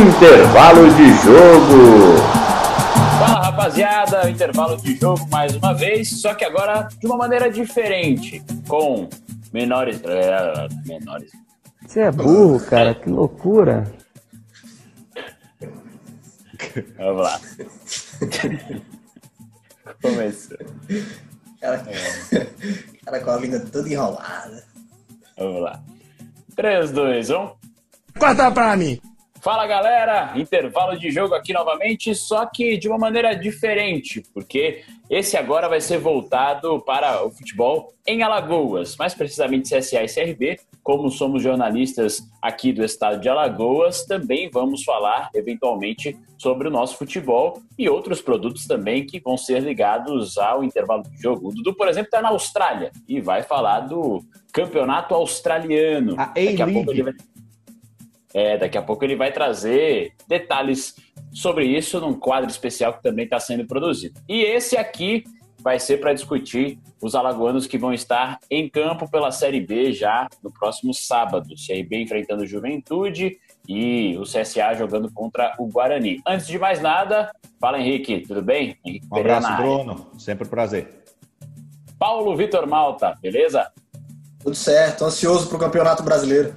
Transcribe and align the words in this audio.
Intervalo 0.00 0.88
de 0.94 1.10
jogo. 1.16 2.16
Fala 3.18 3.40
rapaziada, 3.42 4.30
intervalo 4.30 4.78
de 4.78 4.96
jogo 4.96 5.28
mais 5.28 5.54
uma 5.54 5.74
vez, 5.74 6.22
só 6.22 6.32
que 6.32 6.42
agora 6.42 6.88
de 6.98 7.06
uma 7.06 7.18
maneira 7.18 7.50
diferente, 7.50 8.42
com 8.66 9.10
menores. 9.52 10.00
É, 10.04 10.68
menores. 10.86 11.30
Você 11.86 12.00
é 12.00 12.10
burro, 12.10 12.58
cara, 12.60 12.94
que 12.94 13.10
loucura. 13.10 13.92
Vamos 16.96 17.22
lá. 17.22 17.40
Começou. 20.00 20.56
Cara, 21.60 21.84
é. 21.88 22.46
cara 23.04 23.20
com 23.20 23.30
a 23.32 23.36
língua 23.36 23.60
toda 23.70 23.86
enrolada. 23.86 24.64
Vamos 25.36 25.60
lá. 25.60 25.82
3, 26.56 26.90
2, 26.90 27.28
1. 27.28 27.50
Corta 28.18 28.50
pra 28.50 28.74
mim! 28.78 28.98
Fala 29.42 29.66
galera, 29.66 30.34
intervalo 30.36 30.98
de 30.98 31.10
jogo 31.10 31.34
aqui 31.34 31.54
novamente, 31.54 32.14
só 32.14 32.44
que 32.44 32.76
de 32.76 32.88
uma 32.88 32.98
maneira 32.98 33.34
diferente, 33.34 34.22
porque 34.34 34.82
esse 35.08 35.34
agora 35.34 35.66
vai 35.66 35.80
ser 35.80 35.98
voltado 35.98 36.78
para 36.84 37.24
o 37.24 37.30
futebol 37.30 37.94
em 38.06 38.22
Alagoas, 38.22 38.96
mais 38.98 39.14
precisamente 39.14 39.74
CSA 39.74 40.04
e 40.04 40.08
CRB. 40.08 40.60
Como 40.82 41.10
somos 41.10 41.42
jornalistas 41.42 42.20
aqui 42.42 42.70
do 42.70 42.84
estado 42.84 43.18
de 43.18 43.30
Alagoas, 43.30 44.04
também 44.04 44.50
vamos 44.50 44.84
falar 44.84 45.30
eventualmente 45.34 46.18
sobre 46.36 46.68
o 46.68 46.70
nosso 46.70 46.96
futebol 46.98 47.62
e 47.78 47.88
outros 47.88 48.20
produtos 48.20 48.66
também 48.66 49.06
que 49.06 49.20
vão 49.20 49.38
ser 49.38 49.60
ligados 49.60 50.36
ao 50.36 50.62
intervalo 50.62 51.02
de 51.02 51.22
jogo. 51.22 51.48
O 51.48 51.54
Dudu, 51.54 51.74
por 51.74 51.88
exemplo, 51.88 52.08
está 52.08 52.20
na 52.20 52.28
Austrália 52.28 52.90
e 53.08 53.20
vai 53.20 53.42
falar 53.42 53.80
do 53.80 54.22
campeonato 54.52 55.14
australiano. 55.14 56.14
A 56.18 56.26
Daqui 56.26 56.62
a 56.62 56.66
pouco 56.66 56.90
ele 56.90 57.02
vai 57.04 57.14
é, 58.34 58.56
daqui 58.56 58.78
a 58.78 58.82
pouco 58.82 59.04
ele 59.04 59.16
vai 59.16 59.32
trazer 59.32 60.12
detalhes 60.28 60.94
sobre 61.32 61.64
isso 61.64 62.00
num 62.00 62.14
quadro 62.14 62.50
especial 62.50 62.94
que 62.94 63.02
também 63.02 63.24
está 63.24 63.38
sendo 63.40 63.66
produzido. 63.66 64.20
E 64.28 64.42
esse 64.42 64.76
aqui 64.76 65.24
vai 65.60 65.78
ser 65.78 65.98
para 65.98 66.12
discutir 66.12 66.78
os 67.02 67.14
alagoanos 67.14 67.66
que 67.66 67.78
vão 67.78 67.92
estar 67.92 68.38
em 68.50 68.68
campo 68.68 69.08
pela 69.10 69.30
Série 69.30 69.60
B 69.60 69.92
já 69.92 70.28
no 70.42 70.50
próximo 70.50 70.92
sábado. 70.94 71.54
CRB 71.54 72.02
enfrentando 72.02 72.42
o 72.42 72.46
Juventude 72.46 73.38
e 73.68 74.16
o 74.18 74.22
CSA 74.22 74.74
jogando 74.74 75.12
contra 75.12 75.54
o 75.58 75.66
Guarani. 75.66 76.20
Antes 76.26 76.46
de 76.46 76.58
mais 76.58 76.80
nada, 76.80 77.30
fala 77.60 77.78
Henrique, 77.78 78.20
tudo 78.20 78.42
bem? 78.42 78.76
Henrique 78.84 79.06
um 79.10 79.16
abraço, 79.16 79.56
Bruno. 79.56 80.10
Sempre 80.18 80.46
um 80.46 80.50
prazer. 80.50 81.04
Paulo 81.98 82.34
Vitor 82.34 82.66
Malta, 82.66 83.14
beleza? 83.20 83.70
Tudo 84.42 84.56
certo, 84.56 85.04
ansioso 85.04 85.46
para 85.48 85.56
o 85.56 85.60
Campeonato 85.60 86.02
Brasileiro. 86.02 86.54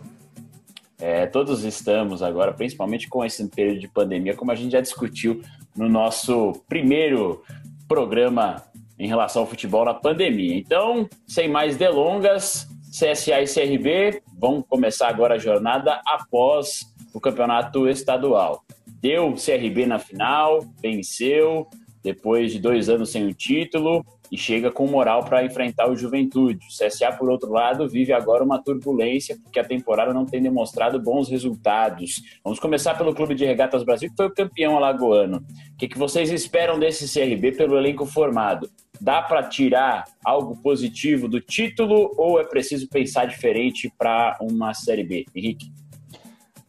É, 1.06 1.26
todos 1.26 1.66
estamos 1.66 2.24
agora, 2.24 2.54
principalmente 2.54 3.10
com 3.10 3.26
esse 3.26 3.46
período 3.50 3.82
de 3.82 3.90
pandemia, 3.90 4.38
como 4.38 4.52
a 4.52 4.56
gente 4.56 4.72
já 4.72 4.80
discutiu 4.80 5.42
no 5.76 5.90
nosso 5.90 6.54
primeiro 6.66 7.44
programa 7.90 8.64
em 8.98 9.06
relação 9.06 9.42
ao 9.42 9.48
futebol 9.50 9.84
na 9.84 9.94
pandemia. 9.94 10.56
Então, 10.56 11.10
sem 11.28 11.50
mais 11.50 11.76
delongas, 11.76 12.66
CSA 12.90 13.42
e 13.42 13.46
CRB 13.46 14.22
vão 14.40 14.62
começar 14.62 15.10
agora 15.10 15.36
a 15.36 15.38
jornada 15.38 16.00
após 16.06 16.86
o 17.14 17.20
campeonato 17.20 17.86
estadual. 17.90 18.64
Deu 19.02 19.34
CRB 19.34 19.86
na 19.86 20.00
final, 20.00 20.62
venceu, 20.82 21.68
depois 22.02 22.54
de 22.54 22.62
dois 22.62 22.88
anos 22.88 23.12
sem 23.12 23.28
o 23.28 23.34
título, 23.34 24.06
e 24.32 24.38
chega 24.38 24.72
com 24.72 24.88
moral 24.88 25.24
para 25.24 25.44
enfrentar 25.44 25.90
o 25.90 25.96
Juventude. 25.96 26.66
O 26.66 26.70
CSA, 26.70 27.12
por 27.12 27.30
outro 27.30 27.52
lado, 27.52 27.88
vive 27.88 28.14
agora 28.14 28.44
uma 28.44 28.62
turbulência 28.62 29.38
porque 29.44 29.60
a 29.60 29.64
temporada 29.64 30.14
não 30.14 30.26
tem 30.26 30.42
demonstrado 30.42 31.00
bons 31.00 31.30
resultados. 31.30 32.22
Vamos 32.44 32.60
começar 32.60 32.96
pelo 32.96 33.14
Clube 33.14 33.36
de 33.36 33.46
Regatas 33.46 33.84
Brasil, 33.84 34.10
que 34.10 34.16
foi 34.16 34.28
o 34.28 34.34
campeão 34.34 34.78
alagoano. 34.78 35.38
O 35.74 35.78
que, 35.78 35.88
que 35.88 35.98
vocês 35.98 36.32
esperam 36.32 36.80
desse 36.80 37.12
CRB 37.12 37.52
pelo 37.54 37.78
elenco 37.78 38.06
formado? 38.06 38.70
Dá 39.00 39.22
para 39.22 39.44
tirar 39.44 40.06
algo 40.24 40.56
positivo 40.62 41.28
do 41.28 41.42
título 41.42 42.14
ou 42.18 42.40
é 42.40 42.44
preciso 42.44 42.88
pensar 42.88 43.26
diferente 43.26 43.92
para 43.98 44.38
uma 44.40 44.74
Série 44.74 45.04
B? 45.04 45.26
Henrique? 45.36 45.72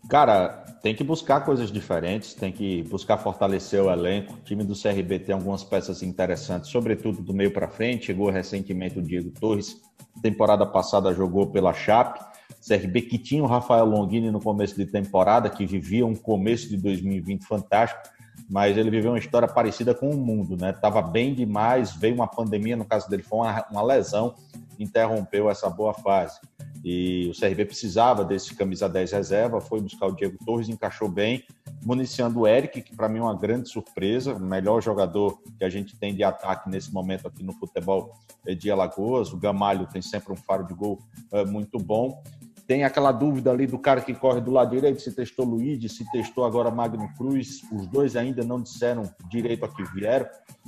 Cara, 0.09 0.64
tem 0.85 0.95
que 0.95 1.03
buscar 1.03 1.41
coisas 1.41 1.73
diferentes, 1.73 2.35
tem 2.35 2.53
que 2.53 2.83
buscar 2.83 3.17
fortalecer 3.17 3.83
o 3.83 3.91
elenco. 3.91 4.35
O 4.35 4.41
time 4.41 4.63
do 4.63 4.75
CRB 4.79 5.19
tem 5.19 5.35
algumas 5.35 5.65
peças 5.65 6.03
interessantes, 6.03 6.69
sobretudo 6.69 7.23
do 7.23 7.33
meio 7.33 7.51
para 7.51 7.67
frente. 7.67 8.05
Chegou 8.05 8.29
recentemente 8.29 8.99
o 8.99 9.03
Diego 9.03 9.31
Torres, 9.31 9.81
temporada 10.21 10.67
passada 10.67 11.15
jogou 11.15 11.47
pela 11.47 11.73
Chape. 11.73 12.21
CRB 12.61 13.01
que 13.01 13.17
tinha 13.17 13.43
o 13.43 13.47
Rafael 13.47 13.87
Longini 13.87 14.31
no 14.31 14.39
começo 14.39 14.77
de 14.77 14.85
temporada, 14.85 15.49
que 15.49 15.65
vivia 15.65 16.05
um 16.05 16.15
começo 16.15 16.69
de 16.69 16.77
2020 16.77 17.47
fantástico, 17.47 18.03
mas 18.51 18.77
ele 18.77 18.91
viveu 18.91 19.13
uma 19.13 19.19
história 19.19 19.49
parecida 19.49 19.95
com 19.95 20.11
o 20.11 20.19
mundo, 20.19 20.55
né? 20.55 20.75
Tava 20.75 21.01
bem 21.01 21.35
demais, 21.35 21.97
veio 21.97 22.15
uma 22.15 22.29
pandemia, 22.29 22.77
no 22.77 22.85
caso 22.85 23.09
dele 23.09 23.23
foi 23.23 23.39
uma, 23.39 23.65
uma 23.71 23.83
lesão, 23.83 24.35
interrompeu 24.79 25.49
essa 25.49 25.71
boa 25.71 25.95
fase. 25.95 26.39
E 26.85 27.31
o 27.31 27.41
CRB 27.41 27.65
precisava 27.65 28.23
desse 28.23 28.55
camisa 28.55 28.87
10 28.87 29.13
reserva, 29.13 29.59
foi 29.59 29.81
buscar 29.81 30.07
o 30.07 30.13
Diego 30.15 30.37
Torres, 30.45 30.69
encaixou 30.69 31.09
bem, 31.09 31.43
municiando 31.83 32.41
o 32.41 32.47
Eric, 32.47 32.83
que 32.83 32.95
para 32.95 33.09
mim 33.09 33.21
é 33.21 33.23
uma 33.23 33.35
grande 33.35 33.71
surpresa, 33.71 34.35
o 34.35 34.41
melhor 34.41 34.83
jogador 34.83 35.41
que 35.59 35.65
a 35.65 35.71
gente 35.71 35.97
tem 35.97 36.15
de 36.15 36.23
ataque 36.23 36.69
nesse 36.69 36.93
momento 36.93 37.27
aqui 37.27 37.43
no 37.43 37.55
futebol 37.55 38.13
de 38.59 38.71
Alagoas. 38.71 39.33
O 39.33 39.39
Gamalho 39.39 39.87
tem 39.87 40.03
sempre 40.03 40.31
um 40.31 40.37
faro 40.37 40.67
de 40.67 40.75
gol 40.75 40.99
é, 41.33 41.43
muito 41.43 41.79
bom. 41.79 42.23
Tem 42.67 42.85
aquela 42.85 43.13
dúvida 43.13 43.51
ali 43.51 43.67
do 43.67 43.79
cara 43.79 44.01
que 44.03 44.15
corre 44.15 44.41
do 44.41 44.51
lado 44.51 44.71
direito, 44.71 45.01
se 45.01 45.13
testou 45.13 45.47
Luiz, 45.47 45.91
se 45.93 46.11
testou 46.11 46.45
agora 46.45 46.71
Magno 46.71 47.09
Cruz. 47.17 47.63
Os 47.73 47.87
dois 47.87 48.15
ainda 48.15 48.45
não 48.45 48.61
disseram 48.61 49.05
direito 49.31 49.65
a 49.65 49.69
que 49.69 49.83
vieram, 49.85 50.27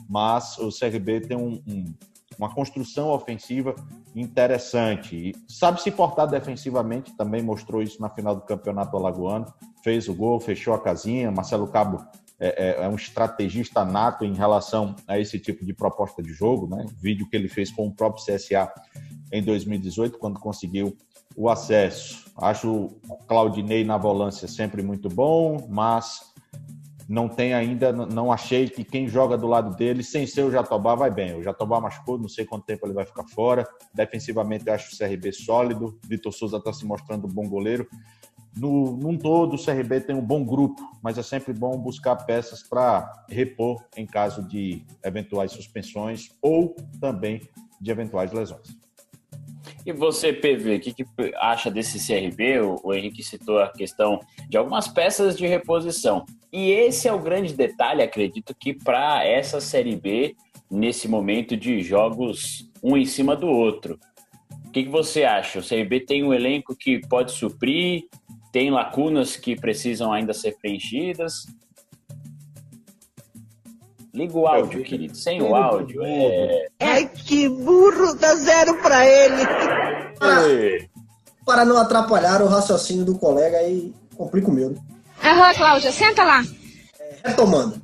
mas 0.09 0.56
o 0.59 0.69
CRB 0.71 1.21
tem 1.21 1.37
um, 1.37 1.62
um 1.66 1.94
uma 2.39 2.53
construção 2.53 3.09
ofensiva 3.11 3.75
interessante. 4.15 5.17
E 5.17 5.35
sabe 5.49 5.81
se 5.81 5.91
portar 5.91 6.27
defensivamente, 6.27 7.17
também 7.17 7.43
mostrou 7.43 7.83
isso 7.83 8.01
na 8.01 8.11
final 8.11 8.35
do 8.35 8.43
Campeonato 8.43 8.97
Alagoano. 8.97 9.47
Fez 9.83 10.09
o 10.09 10.15
gol, 10.15 10.41
fechou 10.41 10.75
a 10.75 10.81
casinha. 10.81 11.31
Marcelo 11.31 11.69
Cabo 11.69 12.05
é, 12.39 12.81
é, 12.81 12.85
é 12.85 12.89
um 12.89 12.97
estrategista 12.97 13.85
nato 13.85 14.25
em 14.25 14.35
relação 14.35 14.95
a 15.07 15.19
esse 15.19 15.39
tipo 15.39 15.65
de 15.65 15.73
proposta 15.73 16.23
de 16.23 16.33
jogo. 16.33 16.67
Né? 16.67 16.85
Vídeo 17.01 17.29
que 17.29 17.37
ele 17.37 17.49
fez 17.49 17.71
com 17.71 17.87
o 17.87 17.95
próprio 17.95 18.25
CSA 18.25 18.73
em 19.33 19.43
2018, 19.43 20.19
quando 20.19 20.41
conseguiu 20.41 20.97
o 21.37 21.49
acesso. 21.49 22.31
Acho 22.37 22.71
o 23.09 23.17
Claudinei 23.27 23.85
na 23.85 23.97
volância 23.97 24.49
sempre 24.49 24.83
muito 24.83 25.09
bom, 25.09 25.67
mas 25.69 26.33
não 27.09 27.28
tem 27.28 27.55
ainda, 27.55 27.93
não 27.93 28.33
achei 28.33 28.69
que 28.69 28.83
quem 28.83 29.06
joga 29.06 29.39
do 29.39 29.47
lado 29.47 29.77
dele, 29.77 30.03
sem 30.03 30.27
ser 30.27 30.43
o 30.43 30.50
Jatobá, 30.50 30.94
vai 30.94 31.11
bem. 31.11 31.39
O 31.39 31.43
Jatobá 31.43 31.81
machucou, 31.81 32.19
não 32.19 32.28
sei 32.28 32.44
quanto 32.44 32.65
tempo 32.65 32.87
ele 32.87 32.94
vai 32.94 33.06
ficar 33.06 33.25
fora. 33.28 33.67
Defensivamente, 33.94 34.67
eu 34.67 34.75
acho 34.75 34.93
o 34.93 34.99
CRB 34.99 35.33
sólido. 35.33 35.99
Vitor 36.05 36.33
Souza 36.33 36.56
está 36.56 36.72
se 36.72 36.84
mostrando 36.84 37.27
um 37.27 37.31
bom 37.31 37.49
goleiro. 37.49 37.87
No, 38.56 38.97
num 38.97 39.19
todo, 39.19 39.55
o 39.55 39.62
CRB 39.62 40.00
tem 40.00 40.16
um 40.16 40.25
bom 40.25 40.45
grupo, 40.45 40.83
mas 41.03 41.19
é 41.19 41.22
sempre 41.22 41.53
bom 41.53 41.78
buscar 41.78 42.16
peças 42.16 42.62
para 42.62 43.25
repor 43.28 43.84
em 43.97 44.06
caso 44.06 44.43
de 44.43 44.84
eventuais 45.05 45.53
suspensões 45.53 46.31
ou 46.41 46.75
também 46.99 47.41
de 47.81 47.91
eventuais 47.91 48.33
lesões. 48.33 48.86
E 49.84 49.93
você, 49.93 50.32
PV, 50.32 50.77
o 50.77 50.80
que, 50.80 50.95
que, 50.95 51.04
acha 51.36 51.71
desse 51.71 51.98
CRB? 52.04 52.60
O, 52.60 52.80
o 52.84 52.95
Henrique 52.95 53.22
citou 53.22 53.59
a 53.59 53.68
questão 53.68 54.21
de 54.48 54.57
algumas 54.57 54.89
peças 54.89 55.36
de 55.36 55.47
reposição. 55.47 56.24
E 56.53 56.71
esse 56.71 57.09
é 57.09 57.13
o 57.13 57.18
grande 57.18 57.54
detalhe, 57.54 58.03
acredito 58.03 58.54
que 58.54 58.74
para 58.74 59.24
essa 59.24 59.60
Série 59.60 59.97
B, 59.97 60.34
nesse 60.71 61.09
momento 61.09 61.57
de 61.57 61.80
jogos 61.80 62.71
um 62.83 62.97
em 62.97 63.04
cima 63.04 63.36
do 63.36 63.48
outro. 63.48 63.98
O 64.66 64.71
que, 64.71 64.84
que 64.84 64.91
você 64.91 65.24
acha? 65.24 65.59
O 65.59 65.66
CRB 65.66 66.01
tem 66.01 66.22
um 66.22 66.34
elenco 66.34 66.77
que 66.77 67.01
pode 67.09 67.33
suprir, 67.33 68.04
tem 68.53 68.71
lacunas 68.71 69.36
que 69.36 69.57
precisam 69.57 70.12
ainda 70.12 70.33
ser 70.33 70.57
preenchidas. 70.59 71.47
Liga 74.16 74.39
o 74.39 74.47
áudio, 74.47 74.83
querido. 74.83 75.15
Sem 75.15 75.42
o 75.42 75.54
áudio. 75.54 76.01
É... 76.03 76.68
Ai, 76.80 77.07
que 77.07 77.47
burro! 77.51 78.15
Dá 78.15 78.34
zero 78.34 78.80
pra 78.80 79.04
ele! 79.04 79.47
Para, 80.18 80.41
para 81.45 81.65
não 81.66 81.77
atrapalhar 81.77 82.41
o 82.41 82.47
raciocínio 82.47 83.04
do 83.04 83.18
colega, 83.18 83.59
aí 83.59 83.95
complica 84.16 84.48
o 84.48 84.54
meu. 84.54 84.71
Né? 84.71 84.78
Aham, 85.22 85.54
Cláudia, 85.54 85.92
senta 85.92 86.24
lá. 86.24 86.42
É, 86.98 87.28
retomando. 87.28 87.83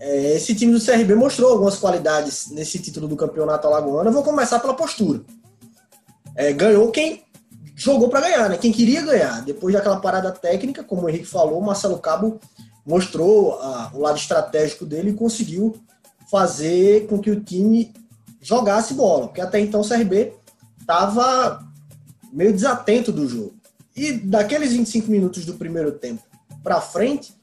É, 0.00 0.34
esse 0.34 0.56
time 0.56 0.72
do 0.72 0.84
CRB 0.84 1.14
mostrou 1.14 1.52
algumas 1.52 1.78
qualidades 1.78 2.50
nesse 2.50 2.80
título 2.80 3.06
do 3.06 3.14
campeonato 3.14 3.68
alagoano. 3.68 4.08
Eu 4.08 4.12
vou 4.12 4.24
começar 4.24 4.58
pela 4.58 4.74
postura. 4.74 5.20
É, 6.34 6.52
ganhou 6.52 6.90
quem 6.90 7.23
jogou 7.74 8.08
para 8.08 8.20
ganhar, 8.20 8.48
né? 8.48 8.56
Quem 8.56 8.72
queria 8.72 9.02
ganhar. 9.02 9.42
Depois 9.42 9.74
daquela 9.74 10.00
parada 10.00 10.30
técnica, 10.30 10.84
como 10.84 11.02
o 11.02 11.08
Henrique 11.08 11.26
falou, 11.26 11.58
o 11.58 11.64
Marcelo 11.64 11.98
Cabo 11.98 12.40
mostrou 12.86 13.60
a, 13.60 13.90
o 13.94 14.00
lado 14.00 14.16
estratégico 14.16 14.86
dele 14.86 15.10
e 15.10 15.14
conseguiu 15.14 15.76
fazer 16.30 17.06
com 17.06 17.18
que 17.18 17.30
o 17.30 17.40
time 17.40 17.92
jogasse 18.40 18.94
bola. 18.94 19.26
Porque 19.26 19.40
até 19.40 19.58
então 19.58 19.80
o 19.80 19.88
CRB 19.88 20.32
estava 20.80 21.64
meio 22.32 22.52
desatento 22.52 23.10
do 23.10 23.28
jogo. 23.28 23.54
E 23.96 24.12
daqueles 24.12 24.72
25 24.72 25.10
minutos 25.10 25.44
do 25.44 25.54
primeiro 25.54 25.92
tempo 25.92 26.22
para 26.62 26.80
frente, 26.80 27.34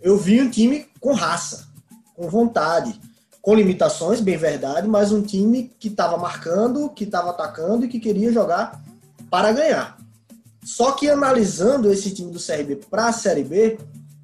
eu 0.00 0.16
vi 0.18 0.40
um 0.40 0.50
time 0.50 0.86
com 1.00 1.14
raça, 1.14 1.66
com 2.14 2.28
vontade, 2.28 3.00
com 3.40 3.54
limitações, 3.54 4.20
bem 4.20 4.36
verdade, 4.36 4.86
mas 4.86 5.12
um 5.12 5.22
time 5.22 5.74
que 5.78 5.88
estava 5.88 6.16
marcando, 6.16 6.90
que 6.90 7.04
estava 7.04 7.30
atacando 7.30 7.84
e 7.84 7.88
que 7.88 7.98
queria 7.98 8.32
jogar 8.32 8.83
para 9.34 9.50
ganhar. 9.50 9.98
Só 10.64 10.92
que 10.92 11.10
analisando 11.10 11.90
esse 11.90 12.14
time 12.14 12.30
do 12.30 12.38
CRB 12.38 12.76
para 12.88 13.08
a 13.08 13.12
Série 13.12 13.42
B, 13.42 13.76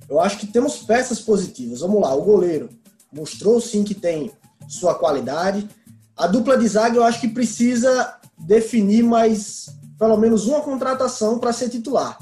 eu 0.09 0.21
acho 0.21 0.39
que 0.39 0.47
temos 0.47 0.77
peças 0.85 1.19
positivas. 1.19 1.81
Vamos 1.81 2.01
lá, 2.01 2.15
o 2.15 2.23
goleiro 2.23 2.69
mostrou 3.13 3.61
sim 3.61 3.83
que 3.83 3.93
tem 3.93 4.31
sua 4.69 4.95
qualidade. 4.95 5.69
A 6.17 6.29
dupla 6.29 6.57
de 6.57 6.69
zaga 6.69 6.97
eu 6.97 7.03
acho 7.03 7.21
que 7.21 7.27
precisa 7.27 8.19
definir 8.39 9.03
mais 9.03 9.75
pelo 9.99 10.17
menos 10.17 10.47
uma 10.47 10.61
contratação 10.61 11.41
para 11.41 11.53
ser 11.53 11.71
titular. 11.71 12.17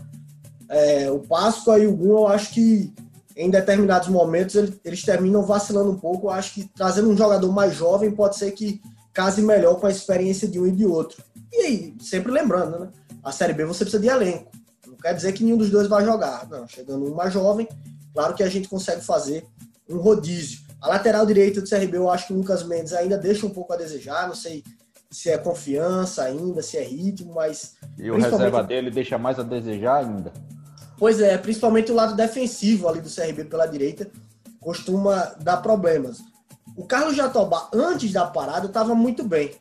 É, 0.70 1.10
o 1.10 1.18
Páscoa 1.18 1.78
e 1.78 1.86
o 1.86 1.94
Gun, 1.94 2.20
eu 2.20 2.28
acho 2.28 2.54
que 2.54 2.90
em 3.36 3.50
determinados 3.50 4.08
momentos 4.08 4.54
eles 4.82 5.02
terminam 5.02 5.42
vacilando 5.42 5.90
um 5.90 5.98
pouco. 5.98 6.28
Eu 6.28 6.30
acho 6.30 6.54
que 6.54 6.64
trazendo 6.74 7.10
um 7.10 7.16
jogador 7.16 7.52
mais 7.52 7.74
jovem 7.74 8.10
pode 8.10 8.36
ser 8.36 8.50
que 8.52 8.80
case 9.12 9.42
melhor 9.42 9.78
com 9.78 9.86
a 9.86 9.90
experiência 9.90 10.48
de 10.48 10.58
um 10.58 10.66
e 10.66 10.72
de 10.72 10.86
outro. 10.86 11.22
E 11.52 11.62
aí, 11.62 11.96
sempre 12.00 12.32
lembrando, 12.32 12.78
né? 12.78 12.88
A 13.22 13.32
Série 13.32 13.52
B 13.52 13.64
você 13.64 13.84
precisa 13.84 14.00
de 14.00 14.08
elenco. 14.08 14.50
Não 14.86 14.96
quer 14.96 15.14
dizer 15.14 15.32
que 15.32 15.44
nenhum 15.44 15.56
dos 15.56 15.70
dois 15.70 15.86
vai 15.86 16.04
jogar. 16.04 16.48
Não, 16.48 16.66
chegando 16.66 17.06
um 17.06 17.14
mais 17.14 17.32
jovem, 17.32 17.68
claro 18.12 18.34
que 18.34 18.42
a 18.42 18.48
gente 18.48 18.68
consegue 18.68 19.02
fazer 19.02 19.46
um 19.88 19.96
rodízio. 19.96 20.60
A 20.80 20.88
lateral 20.88 21.26
direita 21.26 21.60
do 21.60 21.68
CRB, 21.68 21.96
eu 21.96 22.10
acho 22.10 22.28
que 22.28 22.32
o 22.32 22.36
Lucas 22.36 22.62
Mendes 22.62 22.92
ainda 22.92 23.18
deixa 23.18 23.46
um 23.46 23.50
pouco 23.50 23.72
a 23.72 23.76
desejar. 23.76 24.28
Não 24.28 24.34
sei 24.34 24.62
se 25.10 25.30
é 25.30 25.38
confiança 25.38 26.22
ainda, 26.22 26.62
se 26.62 26.76
é 26.76 26.82
ritmo, 26.82 27.34
mas. 27.34 27.76
E 27.96 28.10
o 28.10 28.16
reserva 28.16 28.62
dele 28.62 28.90
deixa 28.90 29.18
mais 29.18 29.38
a 29.38 29.42
desejar 29.42 30.04
ainda. 30.04 30.32
Pois 30.96 31.20
é, 31.20 31.36
principalmente 31.38 31.92
o 31.92 31.94
lado 31.94 32.14
defensivo 32.14 32.88
ali 32.88 33.00
do 33.00 33.08
CRB 33.08 33.44
pela 33.44 33.66
direita 33.66 34.10
costuma 34.60 35.34
dar 35.40 35.58
problemas. 35.58 36.18
O 36.76 36.84
Carlos 36.84 37.16
Jatobá, 37.16 37.68
antes 37.72 38.12
da 38.12 38.26
parada, 38.26 38.66
estava 38.66 38.94
muito 38.94 39.24
bem. 39.24 39.52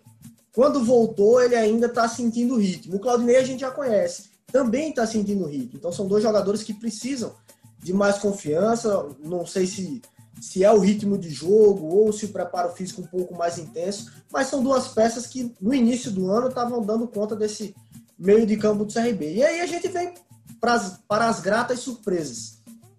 Quando 0.57 0.83
voltou, 0.83 1.39
ele 1.39 1.56
ainda 1.56 1.86
está 1.86 2.09
sentindo 2.09 2.56
o 2.56 2.57
ritmo. 2.57 2.95
O 2.95 3.00
Claudinei 3.00 3.36
a 3.36 3.44
gente 3.44 3.59
já 3.59 3.69
conhece, 3.69 4.31
também 4.51 4.89
está 4.89 5.06
sentindo 5.06 5.44
o 5.44 5.48
ritmo. 5.48 5.74
Então 5.75 5.92
são 5.92 6.07
dois 6.07 6.24
jogadores 6.24 6.63
que 6.63 6.74
precisam 6.74 7.36
de 7.77 7.94
mais 7.94 8.18
confiança. 8.18 9.07
Não 9.24 9.45
sei 9.45 9.68
se, 9.68 10.01
se 10.42 10.63
é 10.63 10.71
o 10.71 10.80
ritmo 10.80 11.15
de 11.15 11.30
jogo 11.30 11.86
ou 11.86 12.12
se 12.12 12.25
o 12.25 12.30
preparo 12.30 12.74
físico 12.74 13.04
um 13.04 13.06
pouco 13.06 13.38
mais 13.38 13.59
intenso, 13.59 14.12
mas 14.33 14.48
são 14.48 14.63
duas 14.63 14.88
peças 14.88 15.27
que 15.27 15.54
no 15.62 15.75
início 15.75 16.09
do 16.09 16.31
ano 16.31 16.48
estavam 16.48 16.81
dando 16.81 17.07
conta 17.07 17.36
desse 17.36 17.75
meio 18.18 18.44
de 18.44 18.57
campo 18.57 18.83
do 18.83 18.92
CRB. 18.92 19.36
E 19.36 19.44
aí 19.44 19.62
a 19.62 19.68
gente 19.68 19.88
vem 19.89 20.15
para 20.60 20.74
as, 20.74 20.98
para 21.07 21.30
as 21.30 21.39
gratas 21.39 21.81
surpresas. 21.81 22.57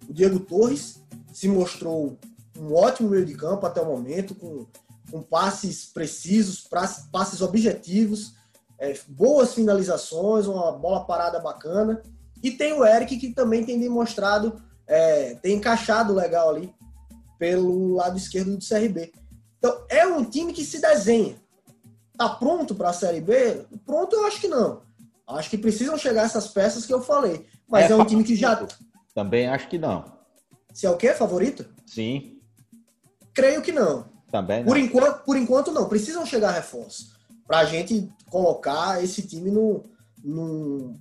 O 0.08 0.12
Diego 0.12 0.38
Torres 0.38 1.02
se 1.32 1.48
mostrou 1.48 2.16
um 2.56 2.72
ótimo 2.72 3.10
meio 3.10 3.26
de 3.26 3.34
campo 3.34 3.66
até 3.66 3.80
o 3.80 3.86
momento, 3.86 4.32
com, 4.36 4.64
com 5.10 5.22
passes 5.22 5.86
precisos, 5.86 6.66
passes 7.10 7.40
objetivos, 7.40 8.34
é, 8.78 8.98
boas 9.08 9.54
finalizações, 9.54 10.46
uma 10.46 10.72
bola 10.72 11.04
parada 11.04 11.40
bacana. 11.40 12.02
E 12.42 12.50
tem 12.50 12.72
o 12.72 12.84
Eric, 12.84 13.16
que 13.16 13.32
também 13.32 13.64
tem 13.64 13.78
demonstrado, 13.78 14.62
é, 14.86 15.34
tem 15.36 15.56
encaixado 15.56 16.14
legal 16.14 16.50
ali 16.50 16.72
pelo 17.38 17.94
lado 17.94 18.16
esquerdo 18.16 18.56
do 18.56 18.64
CRB. 18.64 19.12
Então, 19.58 19.84
é 19.88 20.06
um 20.06 20.24
time 20.24 20.52
que 20.52 20.64
se 20.64 20.80
desenha. 20.80 21.36
Tá 22.16 22.28
pronto 22.28 22.74
para 22.74 22.90
a 22.90 22.92
Série 22.92 23.20
B? 23.20 23.64
Pronto, 23.84 24.14
eu 24.14 24.26
acho 24.26 24.40
que 24.40 24.48
não. 24.48 24.82
Acho 25.26 25.50
que 25.50 25.58
precisam 25.58 25.98
chegar 25.98 26.24
essas 26.24 26.48
peças 26.48 26.86
que 26.86 26.92
eu 26.92 27.02
falei. 27.02 27.46
Mas 27.68 27.90
é, 27.90 27.92
é 27.92 27.96
um 27.96 28.04
time 28.04 28.24
que 28.24 28.34
já. 28.34 28.66
Também 29.14 29.46
acho 29.46 29.68
que 29.68 29.78
não. 29.78 30.04
Se 30.72 30.86
é 30.86 30.90
o 30.90 30.96
quê? 30.96 31.12
Favorito? 31.12 31.66
Sim. 31.86 32.40
Creio 33.34 33.62
que 33.62 33.72
não. 33.72 34.06
Também 34.30 34.60
não. 34.60 34.66
Por 34.66 34.76
enquanto, 34.76 35.24
por 35.24 35.36
enquanto 35.36 35.72
não. 35.72 35.88
Precisam 35.88 36.24
chegar 36.26 36.50
reforços. 36.50 37.12
Para 37.46 37.60
a 37.60 37.64
gente 37.64 38.12
colocar 38.30 39.02
esse 39.02 39.22
time 39.22 39.50
no, 39.50 39.84
no, 40.22 40.94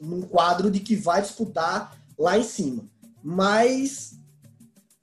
num 0.00 0.22
quadro 0.22 0.70
de 0.70 0.80
que 0.80 0.96
vai 0.96 1.22
disputar 1.22 1.96
lá 2.18 2.36
em 2.36 2.42
cima. 2.42 2.84
Mas 3.22 4.18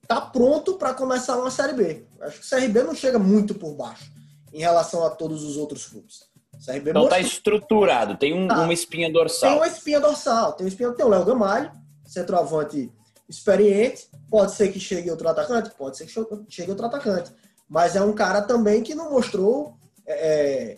tá 0.07 0.19
pronto 0.19 0.73
para 0.75 0.93
começar 0.93 1.37
uma 1.37 1.51
Série 1.51 1.73
B. 1.73 2.05
Acho 2.21 2.39
que 2.39 2.45
o 2.45 2.59
CRB 2.59 2.83
não 2.83 2.95
chega 2.95 3.17
muito 3.17 3.55
por 3.55 3.73
baixo 3.75 4.11
em 4.51 4.59
relação 4.59 5.05
a 5.05 5.09
todos 5.09 5.43
os 5.43 5.55
outros 5.55 5.85
clubes. 5.85 6.27
CRB 6.65 6.89
então 6.89 7.07
tá 7.07 7.19
estruturado, 7.19 8.17
tem 8.17 8.33
um, 8.33 8.47
tá. 8.47 8.63
uma 8.63 8.73
espinha 8.73 9.11
dorsal. 9.11 9.49
Tem 9.49 9.59
uma 9.59 9.67
espinha 9.67 9.99
dorsal, 10.01 10.53
tem, 10.53 10.65
uma 10.65 10.69
espinha, 10.69 10.91
tem 10.91 11.05
o 11.05 11.09
Léo 11.09 11.23
Gamalho, 11.23 11.71
centroavante 12.05 12.91
experiente, 13.29 14.09
pode 14.29 14.53
ser 14.53 14.71
que 14.71 14.79
chegue 14.79 15.11
outro 15.11 15.29
atacante, 15.29 15.71
pode 15.77 15.97
ser 15.97 16.05
que 16.05 16.13
chegue 16.49 16.71
outro 16.71 16.85
atacante, 16.85 17.31
mas 17.69 17.95
é 17.95 18.01
um 18.01 18.13
cara 18.13 18.41
também 18.41 18.81
que 18.81 18.95
não 18.95 19.11
mostrou 19.11 19.77
é, 20.05 20.13
é, 20.13 20.77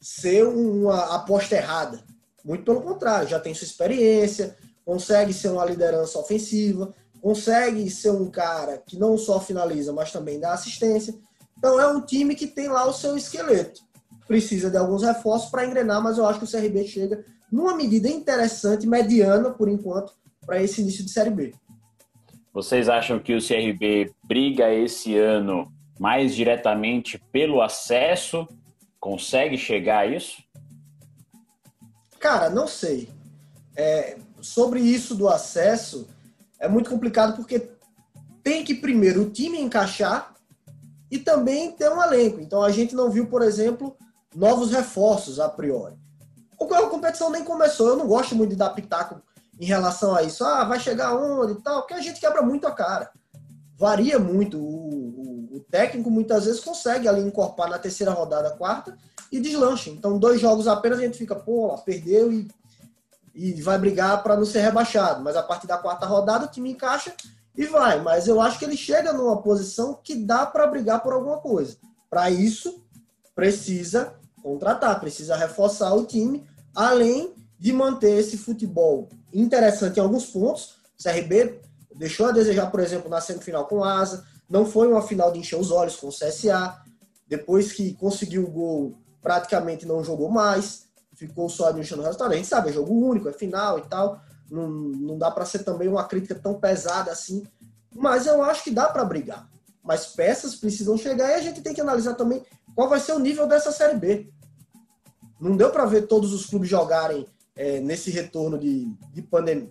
ser 0.00 0.46
uma 0.46 1.14
aposta 1.14 1.54
errada, 1.54 2.02
muito 2.44 2.64
pelo 2.64 2.80
contrário, 2.80 3.28
já 3.28 3.38
tem 3.38 3.54
sua 3.54 3.66
experiência, 3.66 4.56
consegue 4.84 5.32
ser 5.32 5.48
uma 5.48 5.64
liderança 5.64 6.18
ofensiva, 6.18 6.94
consegue 7.20 7.90
ser 7.90 8.10
um 8.10 8.30
cara 8.30 8.78
que 8.78 8.98
não 8.98 9.18
só 9.18 9.40
finaliza, 9.40 9.92
mas 9.92 10.12
também 10.12 10.38
dá 10.38 10.52
assistência. 10.52 11.14
Então 11.58 11.80
é 11.80 11.86
um 11.88 12.00
time 12.00 12.34
que 12.36 12.46
tem 12.46 12.68
lá 12.68 12.86
o 12.86 12.92
seu 12.92 13.16
esqueleto 13.16 13.86
precisa 14.26 14.70
de 14.70 14.76
alguns 14.76 15.02
reforços 15.02 15.50
para 15.50 15.64
engrenar, 15.64 16.02
mas 16.02 16.18
eu 16.18 16.26
acho 16.26 16.40
que 16.40 16.44
o 16.44 16.50
CRB 16.50 16.86
chega 16.86 17.24
numa 17.50 17.76
medida 17.76 18.08
interessante, 18.08 18.86
mediana, 18.86 19.50
por 19.50 19.68
enquanto, 19.68 20.12
para 20.44 20.62
esse 20.62 20.80
início 20.80 21.04
de 21.04 21.10
Série 21.10 21.30
B. 21.30 21.54
Vocês 22.56 22.88
acham 22.88 23.18
que 23.18 23.34
o 23.34 23.46
CRB 23.46 24.14
briga 24.24 24.72
esse 24.72 25.14
ano 25.14 25.70
mais 26.00 26.34
diretamente 26.34 27.22
pelo 27.30 27.60
acesso? 27.60 28.48
Consegue 28.98 29.58
chegar 29.58 29.98
a 29.98 30.06
isso? 30.06 30.42
Cara, 32.18 32.48
não 32.48 32.66
sei. 32.66 33.10
É, 33.76 34.16
sobre 34.40 34.80
isso 34.80 35.14
do 35.14 35.28
acesso, 35.28 36.08
é 36.58 36.66
muito 36.66 36.88
complicado 36.88 37.36
porque 37.36 37.72
tem 38.42 38.64
que 38.64 38.74
primeiro 38.74 39.24
o 39.24 39.30
time 39.30 39.60
encaixar 39.60 40.32
e 41.10 41.18
também 41.18 41.72
ter 41.72 41.90
um 41.90 42.02
elenco. 42.02 42.40
Então 42.40 42.62
a 42.62 42.70
gente 42.70 42.94
não 42.94 43.10
viu, 43.10 43.26
por 43.26 43.42
exemplo, 43.42 43.94
novos 44.34 44.70
reforços 44.70 45.38
a 45.38 45.46
priori. 45.46 45.94
A 46.58 46.86
competição 46.86 47.28
nem 47.28 47.44
começou, 47.44 47.88
eu 47.88 47.96
não 47.96 48.06
gosto 48.06 48.34
muito 48.34 48.48
de 48.48 48.56
dar 48.56 48.70
pitaco 48.70 49.20
em 49.58 49.66
relação 49.66 50.14
a 50.14 50.22
isso. 50.22 50.44
Ah, 50.44 50.64
vai 50.64 50.78
chegar 50.78 51.14
onde 51.14 51.52
e 51.52 51.62
tal, 51.62 51.82
porque 51.82 51.94
a 51.94 52.00
gente 52.00 52.20
quebra 52.20 52.42
muito 52.42 52.66
a 52.66 52.72
cara. 52.72 53.10
Varia 53.76 54.18
muito. 54.18 54.58
O, 54.58 55.50
o, 55.52 55.56
o 55.56 55.60
técnico 55.70 56.10
muitas 56.10 56.44
vezes 56.44 56.60
consegue 56.60 57.08
ali 57.08 57.20
encorpar 57.20 57.68
na 57.68 57.78
terceira 57.78 58.12
rodada, 58.12 58.50
quarta, 58.50 58.96
e 59.30 59.40
deslancha. 59.40 59.90
Então, 59.90 60.18
dois 60.18 60.40
jogos 60.40 60.68
apenas 60.68 60.98
a 60.98 61.02
gente 61.02 61.18
fica, 61.18 61.34
pô, 61.34 61.76
perdeu 61.78 62.32
e, 62.32 62.48
e 63.34 63.60
vai 63.62 63.78
brigar 63.78 64.22
para 64.22 64.36
não 64.36 64.44
ser 64.44 64.60
rebaixado. 64.60 65.22
Mas 65.22 65.36
a 65.36 65.42
partir 65.42 65.66
da 65.66 65.78
quarta 65.78 66.06
rodada 66.06 66.46
o 66.46 66.50
time 66.50 66.70
encaixa 66.70 67.14
e 67.56 67.66
vai. 67.66 68.00
Mas 68.00 68.28
eu 68.28 68.40
acho 68.40 68.58
que 68.58 68.64
ele 68.64 68.76
chega 68.76 69.12
numa 69.12 69.40
posição 69.42 69.98
que 70.02 70.14
dá 70.14 70.46
para 70.46 70.66
brigar 70.66 71.02
por 71.02 71.12
alguma 71.12 71.38
coisa. 71.38 71.76
Para 72.08 72.30
isso, 72.30 72.82
precisa 73.34 74.14
contratar, 74.42 75.00
precisa 75.00 75.36
reforçar 75.36 75.92
o 75.94 76.04
time, 76.04 76.46
além 76.74 77.34
de 77.58 77.72
manter 77.72 78.18
esse 78.18 78.36
futebol 78.36 79.08
interessante 79.40 79.98
em 79.98 80.02
alguns 80.02 80.26
pontos. 80.26 80.76
O 80.98 81.02
CRB 81.02 81.60
deixou 81.94 82.26
a 82.26 82.32
desejar, 82.32 82.70
por 82.70 82.80
exemplo, 82.80 83.10
na 83.10 83.20
semifinal 83.20 83.66
com 83.66 83.78
o 83.78 83.84
Asa, 83.84 84.24
não 84.48 84.64
foi 84.64 84.88
uma 84.88 85.02
final 85.02 85.32
de 85.32 85.38
encher 85.38 85.58
os 85.58 85.70
olhos 85.70 85.96
com 85.96 86.08
o 86.08 86.12
CSA. 86.12 86.82
Depois 87.26 87.72
que 87.72 87.94
conseguiu 87.94 88.44
o 88.44 88.50
gol, 88.50 88.98
praticamente 89.20 89.86
não 89.86 90.04
jogou 90.04 90.30
mais, 90.30 90.86
ficou 91.14 91.48
só 91.48 91.66
administrando 91.66 92.02
o 92.02 92.06
resultado. 92.06 92.32
A 92.32 92.36
gente 92.36 92.46
sabe, 92.46 92.70
é 92.70 92.72
jogo 92.72 92.94
único, 92.94 93.28
é 93.28 93.32
final 93.32 93.78
e 93.78 93.82
tal. 93.82 94.20
Não, 94.50 94.68
não 94.68 95.18
dá 95.18 95.30
para 95.30 95.44
ser 95.44 95.64
também 95.64 95.88
uma 95.88 96.04
crítica 96.04 96.34
tão 96.34 96.54
pesada 96.54 97.10
assim, 97.10 97.44
mas 97.92 98.26
eu 98.26 98.42
acho 98.42 98.62
que 98.62 98.70
dá 98.70 98.88
para 98.88 99.04
brigar. 99.04 99.48
Mas 99.82 100.06
peças 100.06 100.54
precisam 100.54 100.96
chegar 100.96 101.30
e 101.30 101.34
a 101.34 101.40
gente 101.40 101.62
tem 101.62 101.74
que 101.74 101.80
analisar 101.80 102.14
também 102.14 102.44
qual 102.74 102.88
vai 102.88 103.00
ser 103.00 103.12
o 103.12 103.18
nível 103.18 103.48
dessa 103.48 103.72
Série 103.72 103.98
B. 103.98 104.30
Não 105.40 105.56
deu 105.56 105.70
para 105.70 105.86
ver 105.86 106.06
todos 106.06 106.32
os 106.32 106.46
clubes 106.46 106.68
jogarem 106.68 107.26
é, 107.56 107.80
nesse 107.80 108.10
retorno 108.10 108.58
de, 108.58 108.86
de 109.12 109.22
pandemia, 109.22 109.70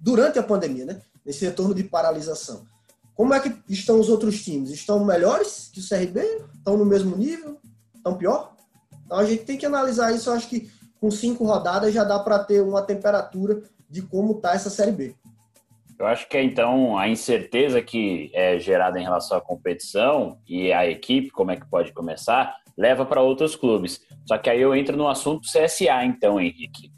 durante 0.00 0.38
a 0.38 0.42
pandemia, 0.42 0.84
né? 0.84 1.00
Nesse 1.24 1.44
retorno 1.44 1.74
de 1.74 1.82
paralisação. 1.82 2.64
Como 3.14 3.32
é 3.32 3.40
que 3.40 3.54
estão 3.68 3.98
os 3.98 4.08
outros 4.08 4.42
times? 4.42 4.70
Estão 4.70 5.04
melhores 5.04 5.70
que 5.72 5.80
o 5.80 5.88
CRB? 5.88 6.20
Estão 6.54 6.76
no 6.76 6.84
mesmo 6.84 7.16
nível? 7.16 7.58
Estão 7.94 8.16
pior? 8.16 8.54
Então 9.04 9.18
a 9.18 9.24
gente 9.24 9.44
tem 9.44 9.56
que 9.56 9.66
analisar 9.66 10.12
isso. 10.12 10.30
Eu 10.30 10.34
acho 10.34 10.48
que 10.48 10.70
com 11.00 11.10
cinco 11.10 11.44
rodadas 11.44 11.92
já 11.92 12.02
dá 12.02 12.18
para 12.18 12.38
ter 12.38 12.62
uma 12.62 12.82
temperatura 12.82 13.62
de 13.88 14.02
como 14.02 14.32
está 14.32 14.54
essa 14.54 14.70
Série 14.70 14.92
B. 14.92 15.14
Eu 15.98 16.06
acho 16.06 16.28
que 16.28 16.36
é 16.36 16.42
então 16.42 16.98
a 16.98 17.08
incerteza 17.08 17.80
que 17.80 18.30
é 18.34 18.58
gerada 18.58 18.98
em 18.98 19.04
relação 19.04 19.38
à 19.38 19.40
competição 19.40 20.38
e 20.46 20.72
a 20.72 20.86
equipe, 20.88 21.30
como 21.30 21.52
é 21.52 21.56
que 21.56 21.68
pode 21.70 21.92
começar, 21.92 22.56
leva 22.76 23.06
para 23.06 23.22
outros 23.22 23.54
clubes. 23.54 24.00
Só 24.26 24.36
que 24.38 24.50
aí 24.50 24.60
eu 24.60 24.74
entro 24.74 24.96
no 24.96 25.06
assunto 25.06 25.46
CSA, 25.46 26.04
então, 26.04 26.40
Henrique. 26.40 26.90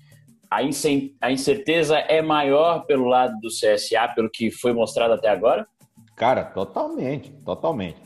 A, 0.50 1.30
incerteza 1.32 1.98
é 1.98 2.22
maior 2.22 2.86
pelo 2.86 3.06
lado 3.06 3.38
do 3.40 3.48
CSA, 3.48 4.12
pelo 4.14 4.30
que 4.30 4.50
foi 4.50 4.72
mostrado 4.72 5.14
até 5.14 5.28
agora? 5.28 5.66
Cara, 6.14 6.44
totalmente, 6.44 7.30
totalmente. 7.44 7.98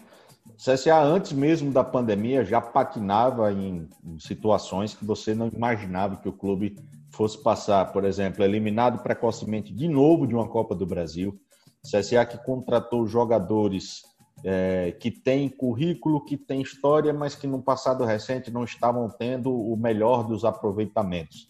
O 0.49 0.57
CSA, 0.57 1.01
antes 1.01 1.33
mesmo 1.33 1.73
da 1.73 1.85
pandemia, 1.85 2.45
já 2.45 2.61
patinava 2.61 3.53
em, 3.53 3.89
situações 4.19 4.95
que 4.95 5.05
você 5.05 5.35
não 5.35 5.49
imaginava 5.49 6.17
que 6.17 6.29
o 6.29 6.33
clube 6.33 6.77
fosse 7.11 7.43
passar. 7.43 7.93
Por 7.93 8.05
exemplo, 8.05 8.45
eliminado 8.45 9.03
precocemente 9.03 9.73
de 9.73 9.89
novo 9.89 10.27
de 10.27 10.35
uma 10.35 10.49
Copa 10.49 10.75
do 10.75 10.87
Brasil. 10.87 11.41
CSA 11.83 12.27
que 12.27 12.37
contratou 12.45 13.07
jogadores 13.07 14.03
é, 14.45 14.93
que 14.99 15.11
têm 15.11 15.49
currículo, 15.49 16.25
que 16.25 16.37
têm 16.37 16.61
história, 16.61 17.13
mas 17.13 17.35
que 17.35 17.47
no 17.47 17.63
passado 17.63 18.05
recente 18.05 18.51
não 18.51 18.65
estavam 18.65 19.09
tendo 19.09 19.53
o 19.53 19.77
melhor 19.77 20.27
dos 20.27 20.45
aproveitamentos. 20.45 21.50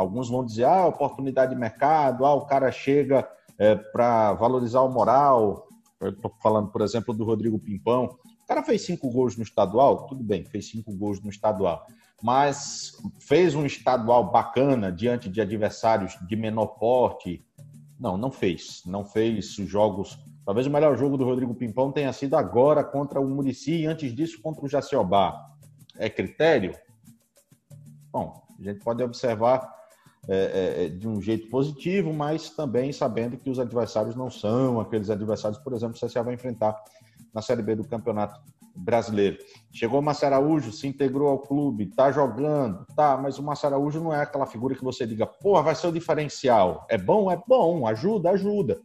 Alguns 0.00 0.30
vão 0.30 0.42
dizer, 0.42 0.64
ah, 0.64 0.86
oportunidade 0.86 1.52
de 1.52 1.60
mercado, 1.60 2.24
ah, 2.24 2.32
o 2.32 2.46
cara 2.46 2.72
chega 2.72 3.28
é, 3.58 3.74
para 3.74 4.32
valorizar 4.32 4.80
o 4.80 4.88
moral. 4.88 5.68
Estou 6.00 6.34
falando, 6.42 6.68
por 6.68 6.80
exemplo, 6.80 7.12
do 7.12 7.22
Rodrigo 7.22 7.58
Pimpão. 7.58 8.18
O 8.42 8.46
cara 8.46 8.62
fez 8.62 8.80
cinco 8.80 9.10
gols 9.10 9.36
no 9.36 9.42
estadual, 9.42 10.06
tudo 10.06 10.24
bem, 10.24 10.42
fez 10.46 10.70
cinco 10.70 10.90
gols 10.96 11.20
no 11.20 11.28
estadual, 11.28 11.86
mas 12.22 12.92
fez 13.18 13.54
um 13.54 13.66
estadual 13.66 14.30
bacana 14.30 14.90
diante 14.90 15.28
de 15.28 15.38
adversários 15.38 16.18
de 16.26 16.34
menor 16.34 16.68
porte. 16.78 17.44
Não, 17.98 18.16
não 18.16 18.30
fez. 18.30 18.80
Não 18.86 19.04
fez 19.04 19.54
jogos. 19.56 20.18
Talvez 20.46 20.66
o 20.66 20.70
melhor 20.70 20.96
jogo 20.96 21.18
do 21.18 21.26
Rodrigo 21.26 21.54
Pimpão 21.54 21.92
tenha 21.92 22.12
sido 22.14 22.36
agora 22.36 22.82
contra 22.82 23.20
o 23.20 23.28
Murici 23.28 23.82
e 23.82 23.86
antes 23.86 24.14
disso 24.14 24.40
contra 24.40 24.64
o 24.64 24.68
Jaciobá. 24.68 25.50
É 25.98 26.08
critério? 26.08 26.74
Bom, 28.10 28.42
a 28.58 28.62
gente 28.62 28.82
pode 28.82 29.02
observar 29.02 29.79
é, 30.32 30.84
é, 30.84 30.88
de 30.88 31.08
um 31.08 31.20
jeito 31.20 31.48
positivo, 31.48 32.12
mas 32.12 32.50
também 32.50 32.92
sabendo 32.92 33.36
que 33.36 33.50
os 33.50 33.58
adversários 33.58 34.14
não 34.14 34.30
são 34.30 34.78
aqueles 34.78 35.10
adversários, 35.10 35.58
por 35.58 35.72
exemplo, 35.72 35.98
que 35.98 36.04
o 36.04 36.08
CSA 36.08 36.22
vai 36.22 36.34
enfrentar 36.34 36.80
na 37.34 37.42
Série 37.42 37.62
B 37.62 37.74
do 37.74 37.82
Campeonato 37.82 38.40
Brasileiro. 38.76 39.38
Chegou 39.72 39.98
o 39.98 40.02
Márcio 40.02 40.28
Araújo, 40.28 40.70
se 40.70 40.86
integrou 40.86 41.28
ao 41.28 41.40
clube, 41.40 41.86
tá 41.86 42.12
jogando, 42.12 42.86
tá, 42.94 43.16
mas 43.16 43.40
o 43.40 43.42
Márcio 43.42 43.66
Araújo 43.66 44.00
não 44.00 44.14
é 44.14 44.22
aquela 44.22 44.46
figura 44.46 44.76
que 44.76 44.84
você 44.84 45.04
diga, 45.04 45.26
pô, 45.26 45.60
vai 45.62 45.74
ser 45.74 45.88
o 45.88 45.92
diferencial. 45.92 46.86
É 46.88 46.96
bom? 46.96 47.28
É 47.28 47.42
bom, 47.48 47.84
ajuda, 47.84 48.30
ajuda. 48.30 48.80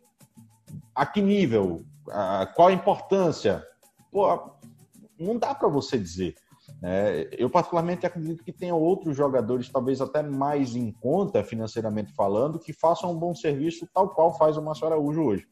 A 0.95 1.05
que 1.05 1.21
nível? 1.21 1.85
qual 2.55 2.69
a 2.69 2.73
importância? 2.73 3.63
Pô, 4.11 4.51
não 5.19 5.37
dá 5.37 5.53
para 5.53 5.67
você 5.67 5.97
dizer. 5.97 6.35
É, 6.87 7.29
eu, 7.31 7.49
particularmente, 7.49 8.05
acredito 8.05 8.43
que 8.43 8.51
tenha 8.51 8.75
outros 8.75 9.17
jogadores, 9.17 9.67
talvez 9.69 9.99
até 10.01 10.21
mais 10.21 10.75
em 10.75 10.91
conta, 10.91 11.43
financeiramente 11.43 12.13
falando, 12.13 12.59
que 12.59 12.71
façam 12.71 13.11
um 13.11 13.17
bom 13.17 13.33
serviço, 13.33 13.89
tal 13.91 14.09
qual 14.09 14.37
faz 14.37 14.55
o 14.55 14.61
Márcio 14.61 14.85
Araújo 14.85 15.23
hoje. 15.23 15.47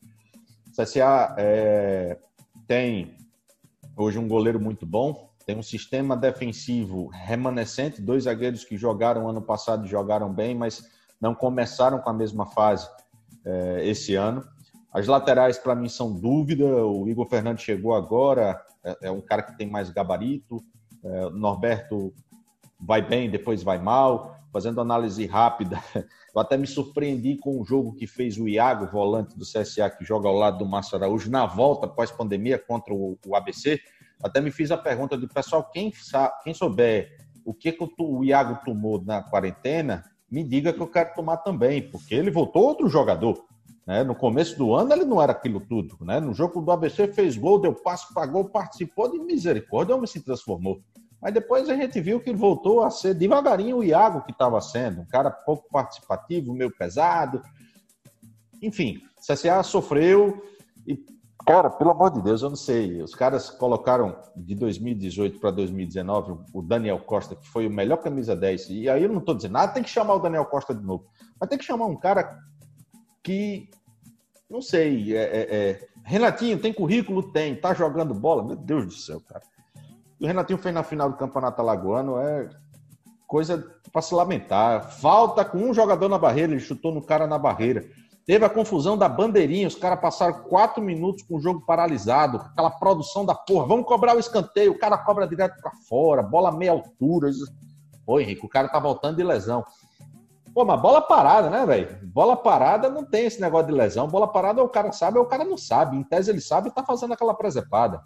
O 0.68 0.80
CSA 0.80 1.34
é, 1.40 2.20
tem 2.68 3.18
hoje 3.98 4.20
um 4.20 4.28
goleiro 4.28 4.60
muito 4.60 4.86
bom, 4.86 5.28
tem 5.44 5.58
um 5.58 5.64
sistema 5.64 6.16
defensivo 6.16 7.08
remanescente, 7.08 8.00
dois 8.00 8.26
zagueiros 8.26 8.64
que 8.64 8.78
jogaram 8.78 9.28
ano 9.28 9.42
passado 9.42 9.88
jogaram 9.88 10.32
bem, 10.32 10.54
mas 10.54 10.88
não 11.20 11.34
começaram 11.34 11.98
com 11.98 12.12
a 12.12 12.14
mesma 12.14 12.46
fase 12.46 12.88
é, 13.44 13.88
esse 13.88 14.14
ano. 14.14 14.44
As 14.94 15.08
laterais, 15.08 15.58
para 15.58 15.74
mim, 15.74 15.90
são 15.90 16.14
dúvida. 16.14 16.64
O 16.86 17.10
Igor 17.10 17.28
Fernandes 17.28 17.64
chegou 17.64 17.96
agora, 17.96 18.62
é, 18.84 19.08
é 19.08 19.12
um 19.12 19.20
cara 19.20 19.42
que 19.42 19.58
tem 19.58 19.68
mais 19.68 19.90
gabarito. 19.90 20.64
É, 21.04 21.30
Norberto 21.30 22.14
vai 22.80 23.02
bem, 23.02 23.30
depois 23.30 23.64
vai 23.64 23.80
mal. 23.80 24.38
Fazendo 24.52 24.80
análise 24.80 25.26
rápida, 25.26 25.82
eu 26.36 26.40
até 26.40 26.56
me 26.56 26.68
surpreendi 26.68 27.38
com 27.38 27.60
o 27.60 27.66
jogo 27.66 27.96
que 27.96 28.06
fez 28.06 28.38
o 28.38 28.48
Iago, 28.48 28.86
volante 28.86 29.36
do 29.36 29.44
CSA, 29.44 29.90
que 29.90 30.06
joga 30.06 30.28
ao 30.28 30.36
lado 30.36 30.60
do 30.60 30.66
Márcio 30.66 30.96
Araújo, 30.96 31.32
na 31.32 31.48
volta 31.48 31.88
pós-pandemia 31.88 32.60
contra 32.60 32.94
o, 32.94 33.18
ABC. 33.34 33.80
Até 34.24 34.40
me 34.40 34.52
fiz 34.52 34.70
a 34.70 34.78
pergunta 34.78 35.18
do 35.18 35.28
pessoal: 35.28 35.68
quem, 35.72 35.92
sabe, 35.92 36.34
quem 36.44 36.54
souber 36.54 37.18
o 37.44 37.54
que, 37.54 37.72
que 37.72 37.84
o, 37.84 37.92
o 38.00 38.24
Iago 38.24 38.64
tomou 38.64 39.04
na 39.04 39.24
quarentena, 39.24 40.04
me 40.30 40.44
diga 40.44 40.72
que 40.72 40.82
eu 40.82 40.88
quero 40.88 41.14
tomar 41.14 41.38
também, 41.38 41.90
porque 41.90 42.14
ele 42.14 42.32
voltou 42.32 42.64
outro 42.64 42.88
jogador. 42.88 43.44
Né? 43.86 44.04
No 44.04 44.16
começo 44.16 44.58
do 44.58 44.74
ano 44.74 44.94
ele 44.94 45.06
não 45.06 45.22
era 45.22 45.32
aquilo 45.32 45.60
tudo. 45.60 45.98
Né? 46.02 46.20
No 46.20 46.34
jogo 46.34 46.62
do 46.62 46.72
ABC 46.72 47.08
fez 47.08 47.38
gol, 47.38 47.60
deu 47.60 47.74
passo, 47.74 48.14
pagou, 48.14 48.46
participou 48.46 49.12
de 49.12 49.20
misericórdia, 49.20 49.94
o 49.94 49.98
homem 49.98 50.08
se 50.08 50.22
transformou. 50.22 50.82
Mas 51.22 51.34
depois 51.34 51.70
a 51.70 51.76
gente 51.76 52.02
viu 52.02 52.20
que 52.20 52.34
voltou 52.34 52.84
a 52.84 52.92
ser 52.92 53.14
devagarinho 53.14 53.78
o 53.78 53.84
Iago 53.84 54.24
que 54.26 54.32
estava 54.32 54.60
sendo, 54.60 55.02
um 55.02 55.06
cara 55.06 55.32
pouco 55.32 55.70
participativo, 55.70 56.54
meio 56.54 56.70
pesado. 56.76 57.42
Enfim, 58.62 59.02
o 59.18 59.34
CSA 59.34 59.64
sofreu 59.64 60.44
e, 60.86 61.00
cara, 61.46 61.70
pelo 61.70 61.92
amor 61.92 62.12
de 62.12 62.22
Deus, 62.22 62.42
eu 62.42 62.50
não 62.50 62.58
sei. 62.58 63.02
Os 63.02 63.16
caras 63.16 63.50
colocaram 63.50 64.18
de 64.36 64.54
2018 64.54 65.40
para 65.40 65.52
2019 65.52 66.40
o 66.54 66.62
Daniel 66.62 67.00
Costa, 67.00 67.38
que 67.38 67.48
foi 67.48 67.68
o 67.68 67.72
melhor 67.72 67.98
camisa 67.98 68.36
10. 68.36 68.70
E 68.72 68.90
aí 68.90 69.04
eu 69.04 69.10
não 69.10 69.20
estou 69.20 69.34
dizendo 69.34 69.54
nada, 69.54 69.72
ah, 69.72 69.74
tem 69.74 69.84
que 69.84 69.90
chamar 69.90 70.16
o 70.16 70.20
Daniel 70.20 70.46
Costa 70.46 70.76
de 70.76 70.84
novo. 70.84 71.06
Mas 71.40 71.50
tem 71.50 71.58
que 71.58 71.64
chamar 71.64 71.86
um 71.86 71.96
cara 71.96 72.38
que, 73.24 73.70
não 74.50 74.62
sei, 74.62 75.16
é, 75.16 75.24
é, 75.24 75.56
é... 75.56 75.88
Renatinho 76.04 76.60
tem 76.60 76.74
currículo? 76.74 77.32
Tem. 77.32 77.56
Tá 77.56 77.74
jogando 77.74 78.14
bola? 78.14 78.44
Meu 78.44 78.58
Deus 78.58 78.86
do 78.86 78.94
céu, 78.94 79.22
cara 79.22 79.44
o 80.24 80.28
Renatinho 80.28 80.58
fez 80.58 80.74
na 80.74 80.84
final 80.84 81.10
do 81.10 81.18
Campeonato 81.18 81.62
Alagoano 81.62 82.18
é 82.18 82.50
coisa 83.28 83.62
para 83.92 84.02
se 84.02 84.16
lamentar. 84.16 84.90
Falta 85.00 85.44
com 85.44 85.58
um 85.58 85.74
jogador 85.74 86.08
na 86.08 86.18
barreira, 86.18 86.54
ele 86.54 86.62
chutou 86.62 86.94
no 86.94 87.02
cara 87.02 87.28
na 87.28 87.38
barreira. 87.38 87.84
Teve 88.26 88.46
a 88.46 88.50
confusão 88.50 88.98
da 88.98 89.10
bandeirinha, 89.10 89.68
os 89.68 89.76
caras 89.76 90.00
passaram 90.00 90.44
quatro 90.44 90.82
minutos 90.82 91.24
com 91.24 91.36
o 91.36 91.42
jogo 91.42 91.66
paralisado, 91.66 92.38
aquela 92.38 92.70
produção 92.70 93.26
da 93.26 93.36
porra. 93.36 93.68
Vamos 93.68 93.86
cobrar 93.86 94.16
o 94.16 94.20
escanteio, 94.20 94.72
o 94.72 94.80
cara 94.80 94.98
cobra 94.98 95.28
direto 95.28 95.62
para 95.62 95.72
fora, 95.90 96.24
bola 96.24 96.52
meia 96.52 96.72
altura. 96.72 97.30
Pô, 98.06 98.18
Henrique, 98.18 98.46
o 98.46 98.50
cara 98.50 98.70
tá 98.70 98.80
voltando 98.80 99.18
de 99.18 99.24
lesão. 99.24 99.66
Pô, 100.54 100.64
mas 100.64 100.80
bola 100.80 101.02
parada, 101.02 101.50
né, 101.50 101.66
velho? 101.66 102.00
Bola 102.04 102.38
parada 102.38 102.88
não 102.88 103.04
tem 103.04 103.26
esse 103.26 103.42
negócio 103.42 103.68
de 103.68 103.74
lesão. 103.74 104.08
Bola 104.08 104.28
parada 104.28 104.62
o 104.62 104.70
cara 104.70 104.92
sabe 104.92 105.18
ou 105.18 105.24
o 105.24 105.28
cara 105.28 105.44
não 105.44 105.58
sabe. 105.58 105.98
Em 105.98 106.04
tese 106.04 106.30
ele 106.30 106.42
sabe 106.42 106.70
e 106.70 106.72
tá 106.72 106.84
fazendo 106.84 107.14
aquela 107.14 107.34
presepada. 107.34 108.04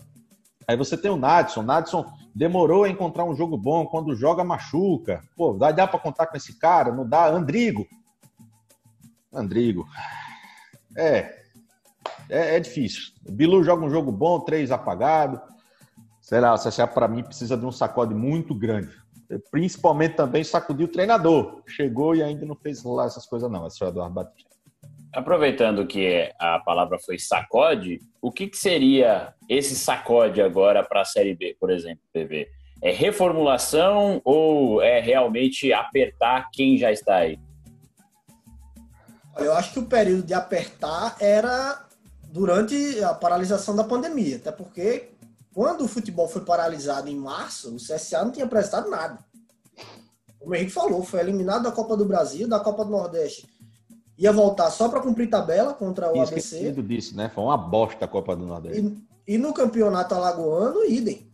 Aí 0.66 0.78
você 0.78 0.98
tem 0.98 1.12
o 1.12 1.18
Nadson. 1.18 1.62
Nadson 1.62 2.06
demorou 2.34 2.86
a 2.86 2.90
encontrar 2.90 3.26
um 3.26 3.36
jogo 3.36 3.58
bom. 3.58 3.86
Quando 3.86 4.16
joga, 4.16 4.46
machuca. 4.46 5.22
Pô, 5.36 5.54
dá, 5.54 5.72
dá 5.72 5.88
para 5.88 6.00
contar 6.00 6.28
com 6.28 6.38
esse 6.38 6.58
cara? 6.58 6.92
Não 6.92 7.08
dá? 7.08 7.28
Andrigo. 7.28 7.86
Andrigo. 9.34 9.86
É. 10.96 11.38
É, 12.30 12.56
é 12.56 12.60
difícil. 12.60 13.14
O 13.28 13.32
Bilu 13.32 13.64
joga 13.64 13.86
um 13.86 13.90
jogo 13.90 14.12
bom, 14.12 14.40
três 14.40 14.72
apagado. 14.72 15.42
Sei 16.22 16.40
lá, 16.40 16.54
o 16.54 16.58
CSA 16.58 16.88
para 16.88 17.08
mim 17.08 17.24
precisa 17.24 17.58
de 17.58 17.66
um 17.66 17.72
sacode 17.72 18.14
muito 18.14 18.54
grande. 18.54 18.94
Principalmente 19.52 20.16
também 20.16 20.44
sacudir 20.44 20.86
o 20.86 20.92
treinador. 20.92 21.62
Chegou 21.68 22.16
e 22.16 22.24
ainda 22.24 22.46
não 22.46 22.56
fez 22.56 22.84
lá 22.84 23.06
essas 23.06 23.26
coisas, 23.26 23.50
não. 23.52 23.66
É 23.66 23.68
o 23.68 23.88
Eduardo 23.88 24.14
Batista. 24.14 24.58
Aproveitando 25.14 25.88
que 25.88 26.32
a 26.40 26.60
palavra 26.60 27.00
foi 27.00 27.18
sacode, 27.18 28.00
o 28.22 28.32
que, 28.32 28.48
que 28.48 28.58
seria 28.58 29.34
esse 29.50 29.76
sacode 29.76 30.42
agora 30.42 30.84
para 30.84 31.02
a 31.02 31.06
Série 31.06 31.34
B, 31.34 31.56
por 31.60 31.72
exemplo, 31.72 32.02
PV? 32.14 32.48
É 32.82 32.92
reformulação 32.92 34.22
ou 34.24 34.82
é 34.82 35.00
realmente 35.00 35.74
apertar 35.74 36.50
quem 36.52 36.78
já 36.78 36.92
está 36.92 37.16
aí? 37.16 37.40
Eu 39.38 39.54
acho 39.54 39.74
que 39.74 39.80
o 39.80 39.86
período 39.86 40.24
de 40.24 40.34
apertar 40.34 41.16
era 41.20 41.88
durante 42.30 43.04
a 43.04 43.14
paralisação 43.14 43.76
da 43.76 43.84
pandemia, 43.84 44.36
até 44.36 44.52
porque 44.52 45.10
quando 45.58 45.86
o 45.86 45.88
futebol 45.88 46.28
foi 46.28 46.46
paralisado 46.46 47.10
em 47.10 47.16
março, 47.16 47.74
o 47.74 47.78
CSA 47.78 48.24
não 48.24 48.32
tinha 48.32 48.46
prestado 48.46 48.92
nada. 48.92 49.18
Como 50.38 50.52
o 50.52 50.56
Henrique 50.56 50.72
falou, 50.72 51.02
foi 51.02 51.20
eliminado 51.20 51.64
da 51.64 51.72
Copa 51.72 51.98
do 51.98 52.06
Brasil, 52.06 52.48
da 52.48 52.60
Copa 52.60 52.86
do 52.86 52.92
Nordeste 52.92 53.50
ia 54.20 54.32
voltar 54.32 54.70
só 54.70 54.88
para 54.88 55.00
cumprir 55.00 55.30
tabela 55.30 55.74
contra 55.74 56.12
o 56.12 56.22
ABC. 56.22 56.72
disso, 56.72 57.16
né? 57.16 57.32
Foi 57.34 57.44
uma 57.44 57.58
bosta 57.58 58.06
a 58.06 58.08
Copa 58.08 58.36
do 58.36 58.46
Nordeste. 58.46 58.98
E, 59.28 59.36
e 59.36 59.38
no 59.38 59.52
campeonato 59.52 60.14
alagoano, 60.14 60.86
idem. 60.86 61.32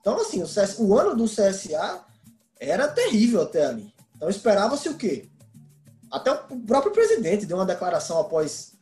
Então, 0.00 0.20
assim, 0.20 0.42
o, 0.42 0.46
CS, 0.46 0.78
o, 0.78 0.96
ano 0.98 1.16
do 1.16 1.24
CSA 1.24 2.02
era 2.60 2.88
terrível 2.88 3.42
até 3.42 3.66
ali. 3.66 3.92
Então, 4.16 4.28
esperava-se 4.28 4.90
o 4.90 4.96
quê? 4.96 5.28
Até 6.10 6.32
o 6.32 6.60
próprio 6.66 6.92
presidente 6.92 7.46
deu 7.46 7.56
uma 7.56 7.66
declaração 7.66 8.18
após. 8.18 8.72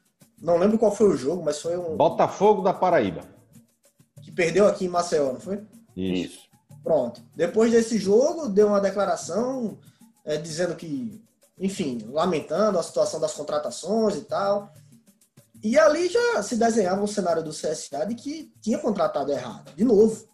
Não 0.40 0.58
lembro 0.58 0.78
qual 0.78 0.94
foi 0.94 1.08
o 1.08 1.16
jogo, 1.16 1.44
mas 1.44 1.60
foi 1.60 1.76
um. 1.76 1.96
Botafogo 1.96 2.62
da 2.62 2.72
Paraíba. 2.72 3.35
Perdeu 4.36 4.68
aqui 4.68 4.84
em 4.84 4.88
Maceió, 4.88 5.32
não 5.32 5.40
foi? 5.40 5.60
Isso. 5.96 6.46
Pronto. 6.84 7.20
Depois 7.34 7.72
desse 7.72 7.98
jogo, 7.98 8.48
deu 8.48 8.68
uma 8.68 8.80
declaração 8.80 9.78
é, 10.24 10.36
dizendo 10.36 10.76
que 10.76 11.20
enfim, 11.58 12.06
lamentando 12.10 12.78
a 12.78 12.82
situação 12.82 13.18
das 13.18 13.32
contratações 13.32 14.16
e 14.16 14.22
tal. 14.22 14.72
E 15.62 15.78
ali 15.78 16.08
já 16.08 16.42
se 16.42 16.56
desenhava 16.56 17.02
um 17.02 17.06
cenário 17.06 17.42
do 17.42 17.50
CSA 17.50 18.04
de 18.06 18.14
que 18.14 18.52
tinha 18.60 18.78
contratado 18.78 19.32
errado, 19.32 19.74
de 19.74 19.84
novo. 19.84 20.28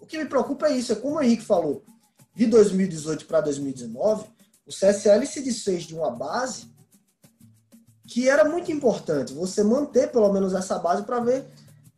O 0.00 0.06
que 0.06 0.18
me 0.18 0.26
preocupa 0.26 0.68
é 0.68 0.76
isso, 0.76 0.92
é 0.92 0.96
como 0.96 1.16
o 1.16 1.22
Henrique 1.22 1.44
falou, 1.44 1.82
de 2.34 2.46
2018 2.46 3.24
para 3.26 3.40
2019, 3.40 4.26
O 4.66 4.70
CSL 4.70 5.26
se 5.26 5.40
desfez 5.42 5.84
de 5.84 5.94
uma 5.94 6.10
base 6.10 6.70
que 8.06 8.28
era 8.28 8.44
muito 8.44 8.70
importante. 8.70 9.32
Você 9.32 9.64
manter 9.64 10.12
pelo 10.12 10.32
menos 10.32 10.52
essa 10.52 10.78
base 10.78 11.04
para 11.04 11.20
ver 11.20 11.46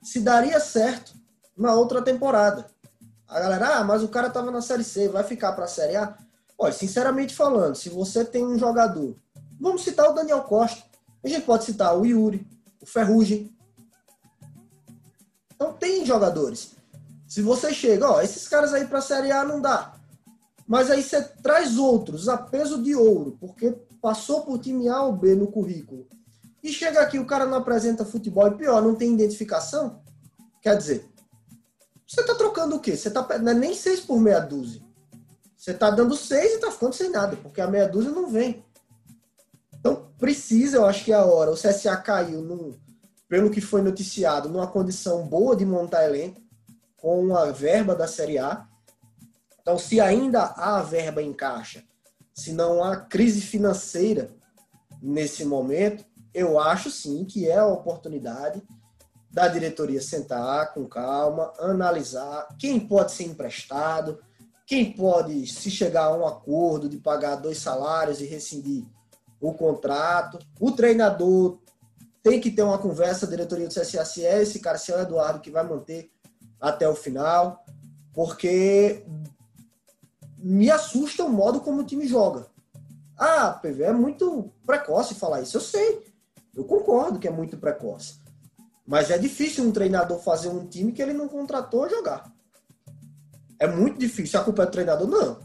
se 0.03 0.21
daria 0.21 0.61
certo 0.61 1.18
na 1.59 1.75
outra 1.75 2.01
temporada. 2.01 2.67
A 3.27 3.41
galera, 3.41 3.79
ah, 3.79 3.85
mas 3.85 4.03
o 4.03 4.09
cara 4.09 4.31
tava 4.31 4.51
na 4.51 4.63
Série 4.63 4.85
C, 4.85 5.09
vai 5.09 5.25
ficar 5.25 5.53
para 5.53 5.65
a 5.65 5.69
Série 5.69 5.97
A? 5.97 6.17
Olha, 6.57 6.73
sinceramente 6.73 7.35
falando, 7.35 7.75
se 7.75 7.89
você 7.89 8.25
tem 8.25 8.47
um 8.47 8.59
jogador, 8.59 9.15
vamos 9.61 9.83
citar 9.83 10.09
o 10.09 10.15
Daniel 10.15 10.43
Costa, 10.43 10.83
a 11.23 11.29
gente 11.29 11.45
pode 11.45 11.65
citar 11.65 11.97
o 11.97 12.07
Yuri, 12.07 12.47
o 12.81 12.87
Ferrugem. 12.87 13.55
Então 15.55 15.73
tem 15.73 16.07
jogadores. 16.07 16.77
Se 17.27 17.43
você 17.43 17.75
chega, 17.75 18.11
ó, 18.11 18.23
esses 18.23 18.49
caras 18.49 18.73
aí 18.73 18.87
para 18.87 18.99
a 18.99 19.03
Série 19.03 19.31
A 19.31 19.45
não 19.45 19.61
dá. 19.61 19.95
Mas 20.67 20.91
aí 20.91 21.03
você 21.03 21.23
traz 21.23 21.77
outros 21.77 22.29
a 22.29 22.37
peso 22.37 22.83
de 22.83 22.95
ouro, 22.95 23.37
porque 23.41 23.73
passou 24.01 24.43
por 24.43 24.59
time 24.59 24.89
A 24.89 25.03
ou 25.03 25.13
B 25.13 25.35
no 25.35 25.49
currículo. 25.49 26.07
E 26.63 26.73
chega 26.73 27.01
aqui, 27.01 27.19
o 27.19 27.27
cara 27.27 27.47
não 27.47 27.59
apresenta 27.59 28.05
futebol 28.05 28.47
e 28.49 28.55
pior, 28.55 28.83
não 28.83 28.95
tem 28.95 29.13
identificação. 29.13 30.01
Quer 30.61 30.77
dizer, 30.77 31.09
você 32.09 32.25
tá 32.25 32.35
trocando 32.35 32.77
o 32.77 32.81
quê? 32.81 32.97
Você 32.97 33.11
tá 33.11 33.39
não 33.39 33.53
é 33.53 33.55
nem 33.55 33.75
seis 33.75 34.01
por 34.01 34.19
meia 34.19 34.41
dúzia. 34.41 34.81
Você 35.55 35.75
tá 35.75 35.91
dando 35.91 36.17
seis 36.17 36.55
e 36.55 36.59
tá 36.59 36.71
ficando 36.71 36.95
sem 36.95 37.11
nada, 37.11 37.37
porque 37.37 37.61
a 37.61 37.67
meia 37.67 37.87
dúzia 37.87 38.11
não 38.11 38.31
vem. 38.31 38.65
Então 39.79 40.09
precisa, 40.19 40.79
eu 40.79 40.87
acho 40.87 41.05
que 41.05 41.13
é 41.13 41.17
a 41.17 41.25
hora. 41.25 41.51
O 41.51 41.55
CSA 41.55 41.95
caiu 41.99 42.41
num, 42.41 42.75
pelo 43.29 43.51
que 43.51 43.61
foi 43.61 43.83
noticiado, 43.83 44.49
numa 44.49 44.67
condição 44.67 45.27
boa 45.29 45.55
de 45.55 45.67
montar 45.67 46.07
elenco, 46.07 46.41
com 46.97 47.37
a 47.37 47.53
verba 47.53 47.95
da 47.95 48.09
Série 48.09 48.39
A. 48.39 48.67
Então, 49.61 49.79
se 49.79 50.01
ainda 50.01 50.45
há 50.45 50.81
verba 50.81 51.23
em 51.23 51.35
caixa, 51.35 51.85
se 52.33 52.53
não 52.55 52.83
há 52.83 52.97
crise 52.97 53.43
financeira 53.43 54.31
nesse 55.03 55.45
momento, 55.45 56.07
eu 56.33 56.59
acho 56.59 56.91
sim 56.91 57.25
que 57.27 57.47
é 57.47 57.59
a 57.59 57.67
oportunidade 57.67 58.63
da 59.31 59.49
diretoria 59.49 60.01
sentar 60.01 60.73
com 60.73 60.87
calma, 60.87 61.53
analisar 61.59 62.49
quem 62.59 62.81
pode 62.81 63.13
ser 63.13 63.25
emprestado, 63.25 64.19
quem 64.67 64.93
pode 64.93 65.47
se 65.47 65.71
chegar 65.71 66.05
a 66.05 66.17
um 66.17 66.27
acordo 66.27 66.89
de 66.89 66.99
pagar 66.99 67.37
dois 67.37 67.59
salários 67.59 68.21
e 68.21 68.27
rescindir 68.27 68.85
o 69.41 69.53
contrato. 69.53 70.39
O 70.61 70.73
treinador 70.73 71.59
tem 72.23 72.41
que 72.41 72.51
ter 72.51 72.63
uma 72.63 72.79
conversa, 72.79 73.27
a 73.27 73.29
diretoria 73.29 73.69
do 73.69 73.75
CSA, 73.75 74.05
se 74.05 74.25
é 74.25 74.43
esse 74.43 74.59
cara, 74.59 74.79
se 74.79 74.93
é 74.93 74.97
o 74.97 75.01
Eduardo 75.01 75.41
que 75.41 75.51
vai 75.51 75.63
manter 75.67 76.11
até 76.61 76.89
o 76.89 76.95
final, 76.95 77.65
porque 78.13 79.05
me 80.39 80.71
assusta 80.71 81.25
o 81.25 81.31
modo 81.31 81.61
como 81.61 81.81
o 81.81 81.85
time 81.85 82.07
joga. 82.07 82.47
Ah, 83.17 83.51
PV, 83.51 83.85
é 83.85 83.93
muito 83.93 84.53
precoce 84.65 85.15
falar 85.15 85.41
isso. 85.41 85.57
Eu 85.57 85.61
sei, 85.61 86.05
eu 86.55 86.65
concordo 86.65 87.19
que 87.19 87.27
é 87.27 87.31
muito 87.31 87.57
precoce. 87.57 88.21
Mas 88.89 89.11
é 89.11 89.19
difícil 89.19 89.65
um 89.65 89.71
treinador 89.71 90.19
fazer 90.21 90.49
um 90.49 90.67
time 90.67 90.93
que 90.93 91.03
ele 91.03 91.13
não 91.13 91.29
contratou 91.29 91.91
jogar. 91.91 92.33
É 93.59 93.67
muito 93.67 93.99
difícil. 93.99 94.41
A 94.41 94.45
culpa 94.45 94.63
é 94.63 94.67
do 94.67 94.73
treinador? 94.73 95.07
Não. 95.07 95.39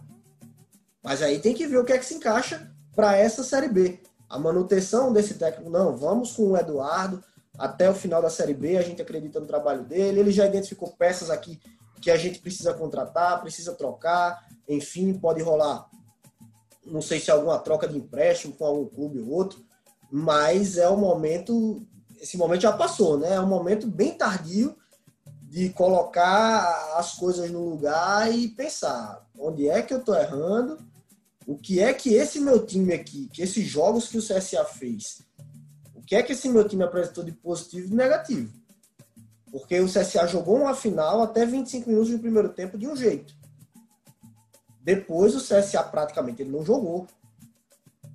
Mas 1.04 1.22
aí 1.22 1.40
tem 1.40 1.54
que 1.54 1.68
ver 1.68 1.78
o 1.78 1.84
que 1.84 1.92
é 1.92 1.98
que 1.98 2.06
se 2.06 2.14
encaixa 2.14 2.72
para 2.96 3.18
essa 3.18 3.44
Série 3.44 3.68
B. 3.68 4.00
A 4.30 4.40
manutenção 4.40 5.12
desse 5.12 5.34
técnico, 5.34 5.70
não, 5.70 5.98
vamos 5.98 6.32
com 6.32 6.52
o 6.52 6.58
Eduardo 6.58 7.22
até 7.60 7.90
o 7.90 7.94
final 7.94 8.22
da 8.22 8.30
Série 8.30 8.54
B, 8.54 8.78
a 8.78 8.82
gente 8.82 9.02
acredita 9.02 9.42
no 9.42 9.46
trabalho 9.46 9.84
dele, 9.84 10.22
ele 10.22 10.32
já 10.32 10.48
identificou 10.48 10.94
peças 10.98 11.30
aqui 11.30 11.60
que 12.02 12.10
a 12.10 12.18
gente 12.18 12.40
precisa 12.40 12.74
contratar, 12.74 13.42
precisa 13.42 13.74
trocar, 13.74 14.48
enfim, 14.68 15.14
pode 15.14 15.42
rolar, 15.42 15.88
não 16.86 17.02
sei 17.02 17.20
se 17.20 17.30
é 17.30 17.34
alguma 17.34 17.60
troca 17.60 17.88
de 17.88 17.98
empréstimo 17.98 18.54
com 18.54 18.66
algum 18.66 18.86
clube 18.88 19.20
ou 19.20 19.30
outro, 19.30 19.64
mas 20.12 20.78
é 20.78 20.88
o 20.90 20.98
momento, 20.98 21.86
esse 22.24 22.38
momento 22.38 22.62
já 22.62 22.72
passou, 22.72 23.18
né? 23.18 23.34
É 23.34 23.42
um 23.42 23.48
momento 23.48 23.86
bem 23.86 24.18
tardio 24.18 24.74
de 25.42 25.70
colocar 25.72 26.96
as 26.96 27.16
coisas 27.16 27.52
no 27.52 27.70
lugar 27.70 28.34
e 28.34 28.48
pensar 28.48 29.28
onde 29.38 29.68
é 29.68 29.82
que 29.82 29.94
eu 29.94 29.98
estou 29.98 30.16
errando, 30.16 30.78
o 31.46 31.58
que 31.58 31.82
é 31.82 31.94
que 31.94 32.14
esse 32.14 32.40
meu 32.40 32.66
time 32.66 32.94
aqui, 32.94 33.28
que 33.28 33.42
esses 33.42 33.68
jogos 33.68 34.08
que 34.08 34.18
o 34.18 34.22
CSA 34.22 34.64
fez, 34.64 35.22
o 35.94 36.02
que 36.02 36.16
é 36.16 36.24
que 36.24 36.32
esse 36.32 36.48
meu 36.48 36.66
time 36.66 36.84
apresentou 36.84 37.26
de 37.26 37.34
positivo 37.34 37.92
e 37.92 37.96
negativo. 37.96 38.54
Porque 39.52 39.78
o 39.82 39.88
CSA 39.88 40.26
jogou 40.26 40.62
uma 40.62 40.74
final 40.74 41.22
até 41.22 41.46
25 41.46 41.90
minutos 41.90 42.10
do 42.10 42.20
primeiro 42.20 42.50
tempo 42.50 42.78
de 42.78 42.88
um 42.88 42.96
jeito. 42.96 43.36
Depois 44.82 45.36
o 45.36 45.40
CSA 45.40 45.84
praticamente 45.84 46.42
ele 46.42 46.52
não 46.52 46.66
jogou. 46.66 47.06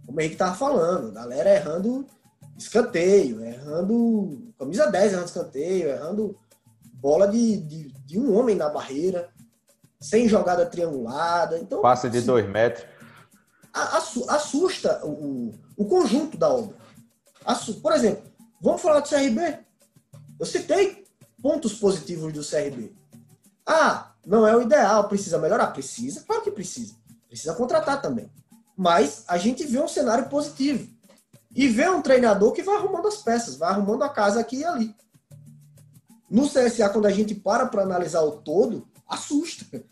Como 0.07 0.17
o 0.17 0.21
Henrique 0.21 0.35
estava 0.35 0.55
falando, 0.55 1.13
galera 1.13 1.55
errando 1.55 2.07
escanteio, 2.59 3.43
errando 3.45 4.53
camisa 4.59 4.91
10 4.91 5.13
errando 5.13 5.27
escanteio, 5.27 5.89
errando 5.89 6.39
bola 6.95 7.29
de, 7.29 7.59
de, 7.59 7.93
de 8.05 8.19
um 8.19 8.37
homem 8.37 8.57
na 8.57 8.69
barreira, 8.69 9.31
sem 10.01 10.29
jogada 10.29 10.67
triangulada. 10.67 11.59
Então, 11.59 11.81
Passe 11.81 12.11
de 12.11 12.19
assim, 12.19 12.27
dois 12.27 12.49
metros. 12.49 12.85
Assusta 14.29 15.01
o, 15.07 15.55
o 15.77 15.85
conjunto 15.85 16.37
da 16.37 16.51
obra. 16.51 16.77
Por 17.81 17.93
exemplo, 17.93 18.25
vamos 18.61 18.83
falar 18.83 19.01
do 19.01 19.09
CRB. 19.09 19.61
Eu 20.39 20.47
citei 20.47 21.05
pontos 21.41 21.75
positivos 21.75 22.33
do 22.33 22.45
CRB. 22.45 22.93
Ah, 23.65 24.13
não 24.27 24.47
é 24.47 24.57
o 24.57 24.63
ideal, 24.63 25.09
precisa 25.09 25.39
melhorar? 25.39 25.69
Precisa, 25.69 26.25
claro 26.27 26.43
que 26.43 26.51
precisa. 26.51 26.95
Precisa 27.29 27.55
contratar 27.55 28.03
também. 28.03 28.31
Mas 28.77 29.25
a 29.29 29.39
gente 29.39 29.65
vê 29.65 29.79
um 29.79 29.89
cenário 29.89 30.29
positivo. 30.29 30.89
E 31.55 31.67
vê 31.69 31.89
um 31.89 32.03
treinador 32.03 32.53
que 32.53 32.63
vai 32.63 32.77
arrumando 32.77 33.09
as 33.09 33.17
peças, 33.17 33.57
vai 33.57 33.71
arrumando 33.71 34.03
a 34.03 34.09
casa 34.09 34.41
aqui 34.41 34.59
e 34.59 34.65
ali. 34.65 34.95
No 36.31 36.47
CSA, 36.47 36.91
quando 36.91 37.07
a 37.07 37.11
gente 37.11 37.35
para 37.35 37.67
para 37.67 37.83
analisar 37.83 38.23
o 38.23 38.33
todo, 38.33 38.87
assusta. 39.09 39.83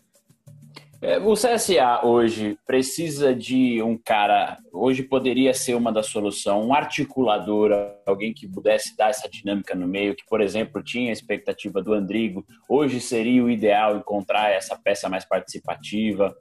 É, 0.99 1.19
o 1.19 1.33
CSA 1.33 2.03
hoje 2.03 2.57
precisa 2.65 3.33
de 3.33 3.81
um 3.83 3.95
cara, 3.95 4.57
hoje 4.73 5.03
poderia 5.03 5.53
ser 5.53 5.75
uma 5.75 5.91
da 5.91 6.01
solução, 6.01 6.65
um 6.65 6.73
articulador, 6.73 7.71
alguém 8.05 8.33
que 8.33 8.47
pudesse 8.47 8.97
dar 8.97 9.09
essa 9.09 9.29
dinâmica 9.29 9.75
no 9.75 9.87
meio, 9.87 10.15
que, 10.15 10.25
por 10.27 10.41
exemplo, 10.41 10.83
tinha 10.83 11.11
a 11.11 11.13
expectativa 11.13 11.83
do 11.83 11.93
Andrigo. 11.93 12.43
Hoje 12.67 12.99
seria 12.99 13.43
o 13.43 13.49
ideal 13.49 13.97
encontrar 13.97 14.51
essa 14.51 14.75
peça 14.75 15.07
mais 15.07 15.23
participativa. 15.23 16.35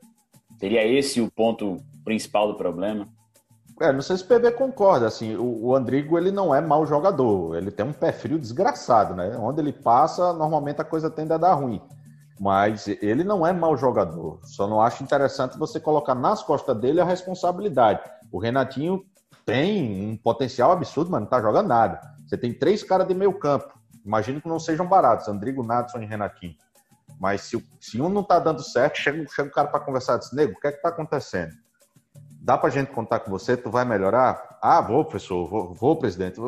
Teria 0.59 0.87
esse 0.87 1.21
o 1.21 1.31
ponto 1.31 1.77
principal 2.03 2.49
do 2.49 2.57
problema? 2.57 3.07
É, 3.81 3.93
não 3.93 4.01
sei 4.01 4.17
se 4.17 4.25
o 4.25 4.27
PB 4.27 4.53
concorda, 4.53 5.07
assim, 5.07 5.37
o, 5.37 5.67
o 5.67 5.77
Andrigo 5.77 6.17
ele 6.17 6.31
não 6.31 6.55
é 6.55 6.63
mau 6.63 6.87
jogador, 6.87 7.57
ele 7.57 7.71
tem 7.71 7.85
um 7.85 7.93
pé 7.93 8.11
frio 8.11 8.39
desgraçado, 8.39 9.15
né? 9.15 9.37
Onde 9.39 9.61
ele 9.61 9.73
passa, 9.73 10.33
normalmente 10.33 10.81
a 10.81 10.85
coisa 10.85 11.11
tende 11.11 11.35
a 11.35 11.37
dar 11.37 11.53
ruim. 11.53 11.83
Mas 12.41 12.89
ele 12.89 13.23
não 13.23 13.47
é 13.47 13.53
mau 13.53 13.77
jogador. 13.77 14.41
Só 14.45 14.67
não 14.67 14.81
acho 14.81 15.03
interessante 15.03 15.59
você 15.59 15.79
colocar 15.79 16.15
nas 16.15 16.43
costas 16.43 16.77
dele 16.79 17.01
a 17.01 17.05
responsabilidade. 17.05 18.01
O 18.33 18.39
Renatinho 18.39 19.05
tem 19.45 20.11
um 20.11 20.17
potencial 20.17 20.73
absurdo, 20.73 21.11
mas 21.11 21.21
não 21.21 21.29
tá 21.29 21.41
jogando 21.41 21.69
nada. 21.69 22.01
Você 22.27 22.37
tem 22.37 22.53
três 22.53 22.83
caras 22.83 23.07
de 23.07 23.15
meio 23.15 23.39
campo. 23.39 23.79
Imagino 24.05 24.41
que 24.41 24.49
não 24.49 24.59
sejam 24.59 24.87
baratos, 24.87 25.29
Andrigo, 25.29 25.63
Natson 25.63 25.99
e 25.99 26.07
Renatinho. 26.07 26.55
Mas 27.19 27.43
se, 27.43 27.65
se 27.81 28.01
um 28.01 28.09
não 28.09 28.23
tá 28.23 28.39
dando 28.39 28.63
certo, 28.63 28.99
chega, 28.99 29.27
chega 29.29 29.49
o 29.49 29.53
cara 29.53 29.69
para 29.69 29.81
conversar, 29.81 30.19
diz, 30.19 30.33
nego, 30.33 30.53
o 30.53 30.61
que 30.61 30.67
é 30.67 30.73
que 30.73 30.83
tá 30.83 30.89
acontecendo? 30.91 31.53
Dá 32.47 32.57
pra 32.57 32.71
gente 32.71 32.93
contar 32.93 33.19
com 33.19 33.29
você? 33.29 33.57
Tu 33.57 33.69
vai 33.69 33.85
melhorar? 33.85 34.57
Ah, 34.63 34.81
vou, 34.81 35.05
professor, 35.05 35.49
vou, 35.49 35.75
vou 35.75 35.97
presidente. 35.97 36.41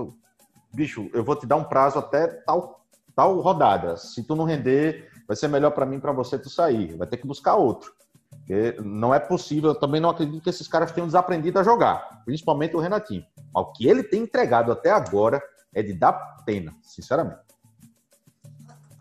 Bicho, 0.73 1.11
eu 1.13 1.25
vou 1.25 1.35
te 1.35 1.45
dar 1.45 1.57
um 1.57 1.65
prazo 1.65 1.99
até 1.99 2.29
tal, 2.29 2.85
tal 3.17 3.41
rodada. 3.41 3.97
Se 3.97 4.23
tu 4.23 4.37
não 4.37 4.45
render, 4.45 5.11
vai 5.27 5.37
ser 5.37 5.49
melhor 5.49 5.73
para 5.73 5.85
mim 5.85 5.99
para 5.99 6.13
você 6.13 6.39
tu 6.39 6.49
sair. 6.49 6.97
Vai 6.97 7.09
ter 7.09 7.17
que 7.17 7.27
buscar 7.27 7.57
outro. 7.57 7.93
Porque 8.31 8.77
não 8.81 9.13
é 9.13 9.19
possível, 9.19 9.71
eu 9.71 9.75
também 9.75 10.01
não 10.01 10.11
acredito 10.11 10.41
que 10.41 10.49
esses 10.49 10.69
caras 10.69 10.93
tenham 10.93 11.09
desaprendido 11.09 11.59
a 11.59 11.65
jogar, 11.65 12.23
principalmente 12.25 12.77
o 12.77 12.79
Renatinho. 12.79 13.27
Mas 13.53 13.65
o 13.65 13.73
que 13.73 13.89
ele 13.89 14.05
tem 14.05 14.23
entregado 14.23 14.71
até 14.71 14.93
agora 14.93 15.43
é 15.75 15.83
de 15.83 15.95
dar 15.95 16.13
pena, 16.47 16.77
sinceramente. 16.81 17.41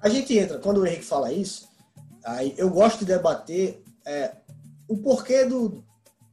A 0.01 0.09
gente 0.09 0.35
entra, 0.35 0.57
quando 0.57 0.79
o 0.79 0.87
Henrique 0.87 1.05
fala 1.05 1.31
isso, 1.31 1.69
aí 2.25 2.55
eu 2.57 2.71
gosto 2.71 2.99
de 2.99 3.05
debater 3.05 3.83
é, 4.03 4.35
o 4.87 4.97
porquê 4.97 5.45
do, 5.45 5.85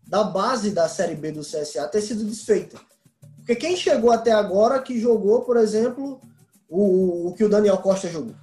da 0.06 0.24
base 0.24 0.70
da 0.70 0.88
Série 0.88 1.14
B 1.14 1.32
do 1.32 1.40
CSA 1.40 1.88
ter 1.88 2.00
sido 2.00 2.24
desfeita. 2.24 2.78
Porque 3.36 3.56
quem 3.56 3.76
chegou 3.76 4.10
até 4.10 4.32
agora 4.32 4.80
que 4.80 4.98
jogou, 4.98 5.42
por 5.42 5.56
exemplo, 5.56 6.20
o, 6.68 7.28
o 7.28 7.34
que 7.34 7.44
o 7.44 7.48
Daniel 7.48 7.78
Costa 7.78 8.08
jogou? 8.08 8.34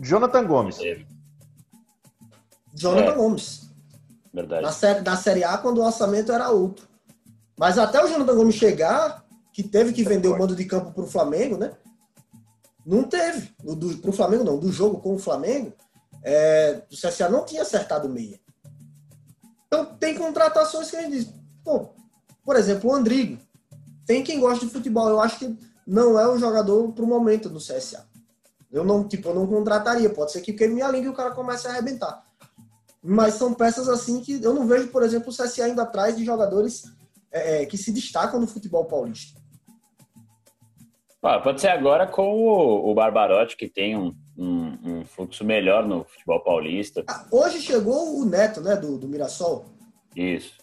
Jonathan 0.00 0.46
Gomes. 0.46 0.78
Jonathan 2.74 3.12
é. 3.12 3.14
Gomes. 3.14 3.70
Verdade. 4.32 4.62
Na 4.62 4.72
série, 4.72 5.00
da 5.00 5.16
série 5.16 5.44
A, 5.44 5.56
quando 5.56 5.78
o 5.78 5.84
orçamento 5.84 6.32
era 6.32 6.50
outro. 6.50 6.86
Mas 7.58 7.78
até 7.78 8.04
o 8.04 8.06
Jonathan 8.06 8.34
Gomes 8.34 8.54
chegar, 8.54 9.24
que 9.52 9.62
teve 9.62 9.94
que 9.94 10.04
vender 10.04 10.28
o 10.28 10.38
mando 10.38 10.54
de 10.54 10.66
campo 10.66 10.92
para 10.92 11.04
o 11.04 11.06
Flamengo, 11.06 11.56
né? 11.56 11.72
Não 12.84 13.04
teve. 13.04 13.54
Para 14.02 14.10
o 14.10 14.12
Flamengo, 14.12 14.44
não. 14.44 14.58
Do 14.58 14.70
jogo 14.70 15.00
com 15.00 15.14
o 15.14 15.18
Flamengo, 15.18 15.72
é, 16.22 16.82
o 16.92 16.94
CSA 16.94 17.30
não 17.30 17.46
tinha 17.46 17.62
acertado 17.62 18.08
meia. 18.08 18.38
Tem 20.06 20.14
contratações 20.14 20.88
que 20.88 20.94
a 20.94 21.02
gente 21.02 21.16
diz, 21.16 21.34
pô, 21.64 21.88
por 22.44 22.54
exemplo, 22.54 22.88
o 22.88 22.94
Andrigo. 22.94 23.38
Tem 24.06 24.22
quem 24.22 24.38
gosta 24.38 24.64
de 24.64 24.70
futebol, 24.70 25.08
eu 25.08 25.20
acho 25.20 25.36
que 25.36 25.58
não 25.84 26.16
é 26.16 26.32
um 26.32 26.38
jogador 26.38 26.92
pro 26.92 27.04
momento 27.04 27.50
no 27.50 27.58
CSA. 27.58 28.06
Eu 28.70 28.84
não, 28.84 29.08
tipo, 29.08 29.28
eu 29.30 29.34
não 29.34 29.48
contrataria, 29.48 30.08
pode 30.08 30.30
ser 30.30 30.42
que 30.42 30.52
queime 30.52 30.80
a 30.80 30.88
língua 30.92 31.06
e 31.06 31.08
o 31.08 31.12
cara 31.12 31.32
comece 31.32 31.66
a 31.66 31.70
arrebentar. 31.70 32.24
Mas 33.02 33.34
são 33.34 33.52
peças 33.52 33.88
assim 33.88 34.20
que 34.20 34.40
eu 34.40 34.54
não 34.54 34.64
vejo, 34.64 34.86
por 34.92 35.02
exemplo, 35.02 35.30
o 35.30 35.36
CSA 35.36 35.68
indo 35.68 35.80
atrás 35.80 36.16
de 36.16 36.24
jogadores 36.24 36.84
é, 37.32 37.62
é, 37.62 37.66
que 37.66 37.76
se 37.76 37.90
destacam 37.90 38.38
no 38.38 38.46
futebol 38.46 38.84
paulista. 38.84 39.40
Ah, 41.20 41.40
pode 41.40 41.60
ser 41.60 41.70
agora 41.70 42.06
com 42.06 42.44
o, 42.44 42.92
o 42.92 42.94
Barbarotti, 42.94 43.56
que 43.56 43.68
tem 43.68 43.98
um, 43.98 44.14
um, 44.38 44.78
um, 44.84 45.04
fluxo 45.04 45.44
melhor 45.44 45.84
no 45.84 46.04
futebol 46.04 46.38
paulista. 46.44 47.02
Ah, 47.08 47.26
hoje 47.32 47.60
chegou 47.60 48.20
o 48.20 48.24
Neto, 48.24 48.60
né, 48.60 48.76
do, 48.76 48.96
do 48.96 49.08
Mirassol. 49.08 49.74
Isso. 50.16 50.54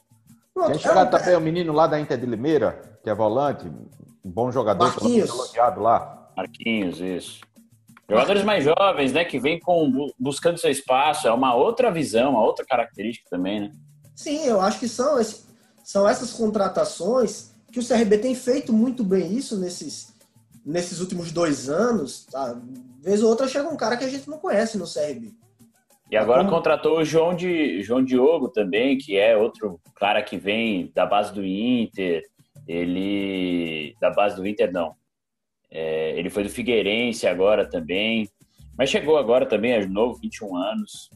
Pronto, 0.54 0.72
Tem 0.72 0.80
chegado 0.80 1.06
é 1.06 1.08
um... 1.08 1.20
também 1.20 1.36
o 1.36 1.42
menino 1.42 1.72
lá 1.72 1.88
da 1.88 2.00
Inter 2.00 2.18
de 2.18 2.26
Limeira, 2.26 3.00
que 3.04 3.10
é 3.10 3.14
volante, 3.14 3.68
um 3.68 4.32
bom 4.32 4.52
jogador, 4.52 4.86
Marquinhos. 4.86 5.30
elogiado 5.30 5.82
lá. 5.82 6.32
Marquinhos, 6.36 7.00
isso. 7.00 7.42
Jogadores 8.10 8.44
mais 8.44 8.64
jovens, 8.64 9.14
né, 9.14 9.24
que 9.24 9.40
vêm 9.40 9.60
com, 9.60 10.10
buscando 10.20 10.58
seu 10.58 10.70
espaço, 10.70 11.28
é 11.28 11.32
uma 11.32 11.56
outra 11.56 11.92
visão, 11.92 12.32
uma 12.32 12.44
outra 12.44 12.66
característica 12.66 13.30
também, 13.30 13.62
né? 13.62 13.72
Sim, 14.16 14.46
eu 14.46 14.60
acho 14.62 14.80
que 14.80 14.88
são, 14.88 15.20
esse, 15.20 15.46
são 15.84 16.08
essas 16.08 16.34
contratações 16.34 17.54
que 17.72 17.80
o 17.80 17.88
CRB 17.88 18.20
tem 18.20 18.36
feito 18.36 18.72
muito 18.72 19.04
bem 19.04 19.34
isso 19.34 19.58
nesses, 19.58 20.14
nesses 20.64 21.00
últimos 21.00 21.32
dois 21.32 21.70
anos. 21.70 22.26
Tá? 22.32 22.56
Vez 23.02 23.24
ou 23.24 23.30
outra 23.30 23.48
chega 23.48 23.68
um 23.68 23.76
cara 23.76 23.98
que 23.98 24.06
a 24.06 24.10
gente 24.10 24.30
não 24.30 24.38
conhece 24.38 24.78
no 24.78 24.86
CRB. 24.86 25.34
E 26.14 26.16
agora 26.16 26.48
contratou 26.48 27.00
o 27.00 27.04
João, 27.04 27.36
de, 27.36 27.82
João 27.82 28.04
Diogo 28.04 28.48
também, 28.48 29.00
que 29.00 29.18
é 29.18 29.36
outro 29.36 29.82
cara 29.96 30.22
que 30.22 30.38
vem 30.38 30.92
da 30.94 31.08
base 31.08 31.34
do 31.34 31.44
Inter. 31.44 32.22
Ele. 32.68 33.96
Da 34.00 34.12
base 34.12 34.36
do 34.36 34.46
Inter, 34.46 34.72
não. 34.72 34.94
É, 35.72 36.12
ele 36.12 36.30
foi 36.30 36.44
do 36.44 36.52
Figueirense 36.52 37.26
agora 37.26 37.68
também. 37.68 38.30
Mas 38.78 38.92
chegou 38.92 39.18
agora 39.18 39.48
também, 39.48 39.72
é 39.72 39.88
novo, 39.88 40.20
21 40.20 40.56
anos. 40.56 41.10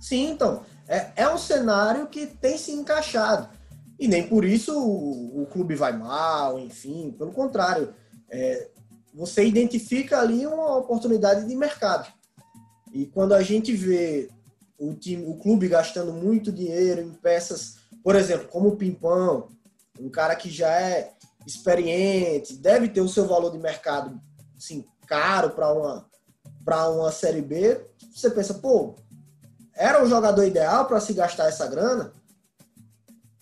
Sim, 0.00 0.30
então. 0.30 0.62
É, 0.88 1.10
é 1.16 1.28
um 1.28 1.36
cenário 1.36 2.06
que 2.06 2.26
tem 2.26 2.56
se 2.56 2.72
encaixado. 2.72 3.50
E 4.00 4.08
nem 4.08 4.26
por 4.26 4.46
isso 4.46 4.72
o, 4.72 5.42
o 5.42 5.46
clube 5.46 5.74
vai 5.74 5.92
mal, 5.92 6.58
enfim. 6.58 7.14
Pelo 7.18 7.32
contrário. 7.32 7.92
É, 8.30 8.70
você 9.12 9.44
identifica 9.44 10.20
ali 10.20 10.46
uma 10.46 10.78
oportunidade 10.78 11.46
de 11.46 11.54
mercado. 11.54 12.16
E 12.92 13.06
quando 13.06 13.34
a 13.34 13.42
gente 13.42 13.72
vê 13.74 14.28
o, 14.78 14.94
time, 14.94 15.24
o 15.26 15.36
clube 15.36 15.68
gastando 15.68 16.12
muito 16.12 16.52
dinheiro 16.52 17.00
em 17.00 17.12
peças, 17.12 17.76
por 18.02 18.14
exemplo, 18.14 18.48
como 18.48 18.68
o 18.68 18.76
Pimpão, 18.76 19.48
um 19.98 20.08
cara 20.08 20.36
que 20.36 20.50
já 20.50 20.70
é 20.70 21.12
experiente, 21.46 22.56
deve 22.56 22.88
ter 22.88 23.00
o 23.00 23.08
seu 23.08 23.26
valor 23.26 23.50
de 23.50 23.58
mercado 23.58 24.20
assim, 24.56 24.84
caro 25.06 25.50
para 25.50 25.72
uma, 25.72 26.06
para 26.64 26.88
uma 26.90 27.10
Série 27.10 27.42
B, 27.42 27.80
você 28.12 28.30
pensa, 28.30 28.54
pô, 28.54 28.96
era 29.74 30.02
o 30.02 30.08
jogador 30.08 30.44
ideal 30.44 30.86
para 30.86 31.00
se 31.00 31.12
gastar 31.12 31.48
essa 31.48 31.66
grana? 31.66 32.12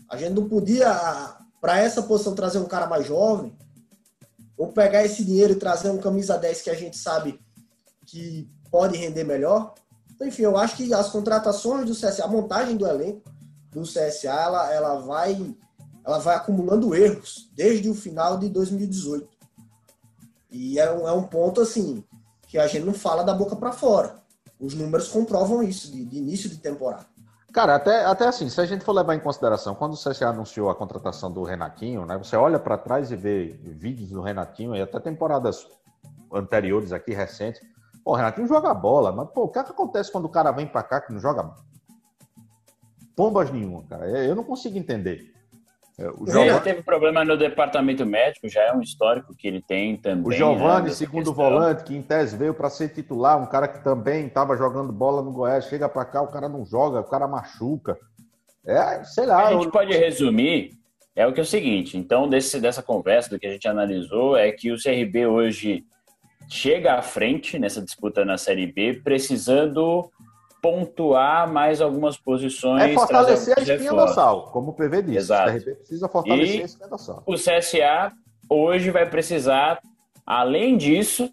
A 0.09 0.17
gente 0.17 0.35
não 0.35 0.49
podia, 0.49 0.89
para 1.61 1.81
essa 1.81 2.03
posição, 2.03 2.35
trazer 2.35 2.59
um 2.59 2.67
cara 2.67 2.87
mais 2.87 3.07
jovem? 3.07 3.57
Ou 4.57 4.69
pegar 4.69 5.05
esse 5.05 5.25
dinheiro 5.25 5.55
e 5.55 5.57
trazer 5.57 5.91
um 5.91 5.99
camisa 5.99 6.39
10 6.39 6.63
que 6.63 6.71
a 6.71 6.75
gente 6.75 6.97
sabe 6.97 7.41
que 8.07 8.49
pode 8.77 8.99
render 8.99 9.25
melhor. 9.25 9.73
Então, 10.15 10.29
enfim, 10.29 10.43
eu 10.43 10.59
acho 10.59 10.77
que 10.77 10.93
as 10.93 11.09
contratações 11.09 11.87
do 11.87 11.95
CSA, 11.95 12.25
a 12.25 12.29
montagem 12.29 12.77
do 12.77 12.87
elenco 12.87 13.23
do 13.73 13.83
CSA, 13.85 14.29
ela, 14.29 14.71
ela, 14.71 15.01
vai, 15.01 15.55
ela 16.05 16.19
vai 16.19 16.37
acumulando 16.37 16.95
erros 16.95 17.51
desde 17.55 17.89
o 17.89 17.95
final 17.95 18.37
de 18.37 18.51
2018. 18.51 19.27
E 20.51 20.79
é 20.79 20.93
um, 20.93 21.09
é 21.09 21.13
um 21.13 21.23
ponto, 21.23 21.63
assim, 21.63 22.05
que 22.47 22.59
a 22.59 22.67
gente 22.67 22.85
não 22.85 22.93
fala 22.93 23.25
da 23.25 23.33
boca 23.33 23.57
para 23.57 23.73
fora. 23.73 24.17
Os 24.61 24.75
números 24.75 25.09
comprovam 25.09 25.63
isso, 25.63 25.91
de, 25.91 26.05
de 26.05 26.19
início 26.19 26.51
de 26.51 26.59
temporada. 26.59 27.07
Cara, 27.53 27.77
até, 27.77 28.05
até 28.05 28.29
assim, 28.29 28.51
se 28.51 28.61
a 28.61 28.67
gente 28.67 28.85
for 28.85 28.93
levar 28.93 29.15
em 29.15 29.21
consideração, 29.21 29.75
quando 29.75 29.95
o 29.95 29.97
CSA 29.97 30.29
anunciou 30.29 30.69
a 30.69 30.75
contratação 30.75 31.33
do 31.33 31.43
Renatinho, 31.43 32.05
né? 32.05 32.19
Você 32.19 32.37
olha 32.37 32.59
para 32.59 32.77
trás 32.77 33.11
e 33.11 33.17
vê 33.17 33.59
vídeos 33.63 34.11
do 34.11 34.21
Renatinho 34.21 34.77
e 34.77 34.83
até 34.83 35.01
temporadas 35.01 35.67
anteriores 36.31 36.93
aqui, 36.93 37.15
recentes, 37.15 37.63
Pô, 38.07 38.15
Renatinho 38.15 38.47
joga 38.47 38.73
bola, 38.73 39.11
mas 39.11 39.29
pô, 39.31 39.43
o 39.43 39.49
que, 39.49 39.59
é 39.59 39.65
que 39.65 39.73
acontece 39.73 40.13
quando 40.13 40.27
o 40.27 40.29
cara 40.29 40.53
vem 40.53 40.65
pra 40.65 40.81
cá 40.81 41.01
que 41.01 41.13
não 41.13 41.19
joga 41.19 41.51
bombas 43.17 43.51
nenhuma, 43.51 43.83
cara? 43.83 44.07
Eu 44.07 44.37
não 44.37 44.45
consigo 44.45 44.79
entender. 44.79 45.35
É, 45.99 46.09
o 46.11 46.25
Giovani... 46.25 46.61
teve 46.61 46.85
problema 46.85 47.25
no 47.25 47.37
departamento 47.37 48.07
médico, 48.07 48.49
já 48.49 48.63
é 48.63 48.73
um 48.73 48.81
histórico 48.81 49.35
que 49.35 49.49
ele 49.49 49.61
tem 49.61 49.97
também. 49.97 50.25
O 50.25 50.31
Giovani, 50.31 50.87
né, 50.87 50.95
segundo 50.95 51.35
questão. 51.35 51.35
volante, 51.35 51.83
que 51.83 51.97
em 51.97 52.03
tese 52.03 52.37
veio 52.37 52.55
para 52.55 52.71
ser 52.71 52.91
titular, 52.91 53.43
um 53.43 53.47
cara 53.47 53.67
que 53.67 53.83
também 53.83 54.29
estava 54.29 54.57
jogando 54.57 54.93
bola 54.93 55.21
no 55.21 55.33
Goiás, 55.33 55.65
chega 55.65 55.89
para 55.89 56.05
cá, 56.05 56.23
o 56.23 56.29
cara 56.29 56.49
não 56.49 56.65
joga, 56.65 57.01
o 57.01 57.11
cara 57.11 57.27
machuca. 57.27 57.99
É, 58.65 59.03
sei 59.03 59.27
lá. 59.27 59.49
A 59.49 59.53
gente 59.55 59.65
eu... 59.65 59.73
pode 59.73 59.93
resumir, 59.93 60.79
é 61.17 61.27
o 61.27 61.33
que 61.33 61.41
é 61.41 61.43
o 61.43 61.47
seguinte, 61.47 61.99
então, 61.99 62.29
desse, 62.29 62.61
dessa 62.61 62.85
conversa, 62.85 63.31
do 63.31 63.39
que 63.41 63.49
a 63.49 63.51
gente 63.51 63.67
analisou, 63.67 64.37
é 64.37 64.53
que 64.53 64.71
o 64.71 64.81
CRB 64.81 65.27
hoje 65.27 65.85
chega 66.49 66.95
à 66.95 67.03
frente 67.03 67.59
nessa 67.59 67.83
disputa 67.83 68.25
na 68.25 68.37
Série 68.37 68.67
B, 68.67 69.01
precisando 69.03 70.11
pontuar 70.63 71.51
mais 71.53 71.81
algumas 71.81 72.17
posições. 72.17 72.83
É 72.83 72.93
fortalecer 72.93 73.55
a 73.57 73.63
espinha 73.63 73.93
dorsal, 73.93 74.51
como 74.51 74.71
o 74.71 74.75
PV 74.75 75.03
disse. 75.03 75.19
Exato. 75.19 75.51
O 75.51 75.55
CRB 75.55 75.75
precisa 75.75 76.09
fortalecer 76.09 76.57
e 76.57 76.63
a 76.63 76.65
espinha 76.65 76.89
dorsal. 76.89 77.23
O 77.27 77.35
CSA 77.35 78.13
hoje 78.49 78.91
vai 78.91 79.09
precisar, 79.09 79.81
além 80.25 80.77
disso, 80.77 81.31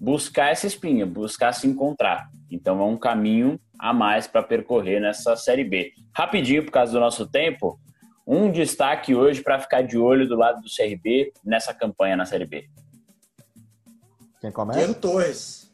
buscar 0.00 0.50
essa 0.50 0.66
espinha, 0.66 1.06
buscar 1.06 1.52
se 1.52 1.66
encontrar. 1.66 2.28
Então 2.50 2.80
é 2.80 2.84
um 2.84 2.96
caminho 2.96 3.58
a 3.78 3.92
mais 3.92 4.26
para 4.26 4.42
percorrer 4.42 5.00
nessa 5.00 5.36
Série 5.36 5.64
B. 5.64 5.92
Rapidinho, 6.14 6.64
por 6.64 6.70
causa 6.70 6.92
do 6.92 7.00
nosso 7.00 7.26
tempo, 7.26 7.78
um 8.26 8.50
destaque 8.50 9.14
hoje 9.14 9.42
para 9.42 9.58
ficar 9.58 9.82
de 9.82 9.98
olho 9.98 10.28
do 10.28 10.36
lado 10.36 10.62
do 10.62 10.68
CRB 10.68 11.32
nessa 11.44 11.74
campanha 11.74 12.16
na 12.16 12.24
Série 12.24 12.46
B. 12.46 12.68
Quem 14.42 14.50
começa? 14.50 14.80
Diego 14.80 14.94
Torres. 14.94 15.70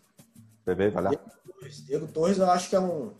PV, 0.66 0.90
vai 0.90 1.02
lá. 1.02 1.08
Diego 1.08 1.30
Torres. 1.46 1.86
Diego 1.86 2.06
Torres, 2.06 2.38
eu 2.38 2.50
acho 2.50 2.68
que 2.68 2.76
é 2.76 2.80
um, 2.80 3.12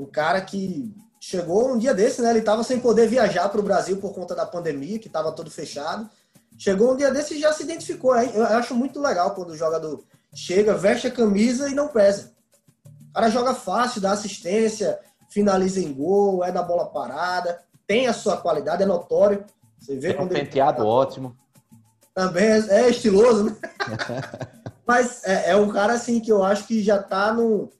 um 0.00 0.06
cara 0.06 0.40
que 0.40 0.94
chegou 1.20 1.70
um 1.70 1.76
dia 1.76 1.92
desse, 1.92 2.22
né? 2.22 2.30
Ele 2.30 2.38
estava 2.38 2.64
sem 2.64 2.80
poder 2.80 3.06
viajar 3.06 3.50
para 3.50 3.60
o 3.60 3.62
Brasil 3.62 3.98
por 3.98 4.14
conta 4.14 4.34
da 4.34 4.46
pandemia, 4.46 4.98
que 4.98 5.08
estava 5.08 5.30
todo 5.30 5.50
fechado. 5.50 6.08
Chegou 6.56 6.94
um 6.94 6.96
dia 6.96 7.10
desse 7.10 7.34
e 7.34 7.40
já 7.40 7.52
se 7.52 7.62
identificou. 7.62 8.16
Eu 8.16 8.44
acho 8.44 8.74
muito 8.74 8.98
legal 8.98 9.34
quando 9.34 9.50
o 9.50 9.56
jogador 9.56 10.02
chega, 10.34 10.74
veste 10.74 11.06
a 11.06 11.10
camisa 11.10 11.68
e 11.68 11.74
não 11.74 11.88
pesa. 11.88 12.32
O 13.10 13.12
cara 13.12 13.28
joga 13.28 13.54
fácil, 13.54 14.00
dá 14.00 14.12
assistência, 14.12 14.98
finaliza 15.28 15.80
em 15.80 15.92
gol, 15.92 16.42
é 16.42 16.50
da 16.50 16.62
bola 16.62 16.86
parada, 16.86 17.60
tem 17.86 18.06
a 18.06 18.14
sua 18.14 18.38
qualidade, 18.38 18.82
é 18.82 18.86
notório. 18.86 19.44
Você 19.78 19.96
vê 19.96 20.08
tem 20.08 20.16
quando 20.16 20.32
um 20.32 20.34
penteado 20.34 20.80
ele... 20.80 20.88
ótimo. 20.88 21.36
Também 22.14 22.44
é, 22.44 22.84
é 22.84 22.88
estiloso, 22.88 23.44
né? 23.44 23.56
Mas 24.92 25.24
é, 25.24 25.52
é, 25.52 25.56
um 25.56 25.70
cara 25.70 25.94
assim 25.94 26.20
que 26.20 26.30
eu 26.30 26.44
acho 26.44 26.66
que 26.66 26.82
já 26.82 27.00
está 27.00 27.32
no, 27.32 27.70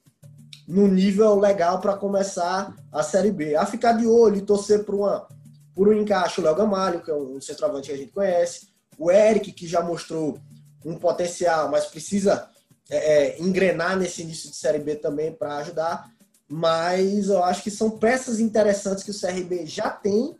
nível 0.66 1.38
legal 1.38 1.78
para 1.78 1.94
começar 1.94 2.74
a 2.90 3.02
Série 3.02 3.30
B. 3.30 3.54
A 3.54 3.66
ficar 3.66 3.92
de 3.92 4.06
olho 4.06 4.36
e 4.36 4.40
torcer 4.40 4.82
por, 4.82 4.94
uma, 4.94 5.28
por 5.74 5.88
um 5.88 5.92
encaixe. 5.92 6.40
O 6.40 6.44
Léo 6.44 6.54
Gamalho, 6.54 7.02
que 7.02 7.10
é 7.10 7.14
um 7.14 7.38
centroavante 7.38 7.90
que 7.90 7.94
a 7.94 7.98
gente 7.98 8.12
conhece. 8.12 8.68
O 8.96 9.10
Eric, 9.10 9.52
que 9.52 9.66
já 9.66 9.82
mostrou 9.82 10.38
um 10.86 10.94
potencial, 10.94 11.70
mas 11.70 11.84
precisa 11.84 12.48
é, 12.88 12.96
é 12.96 13.42
engrenar 13.42 13.94
nesse 13.98 14.22
início 14.22 14.48
de 14.48 14.56
Série 14.56 14.78
B 14.78 14.94
também 14.94 15.32
para 15.32 15.58
ajudar. 15.58 16.10
Mas 16.48 17.28
eu 17.28 17.44
acho 17.44 17.62
que 17.62 17.70
são 17.70 17.90
peças 17.90 18.40
interessantes 18.40 19.04
que 19.04 19.10
o 19.10 19.20
CRB 19.20 19.66
já 19.66 19.90
tem 19.90 20.34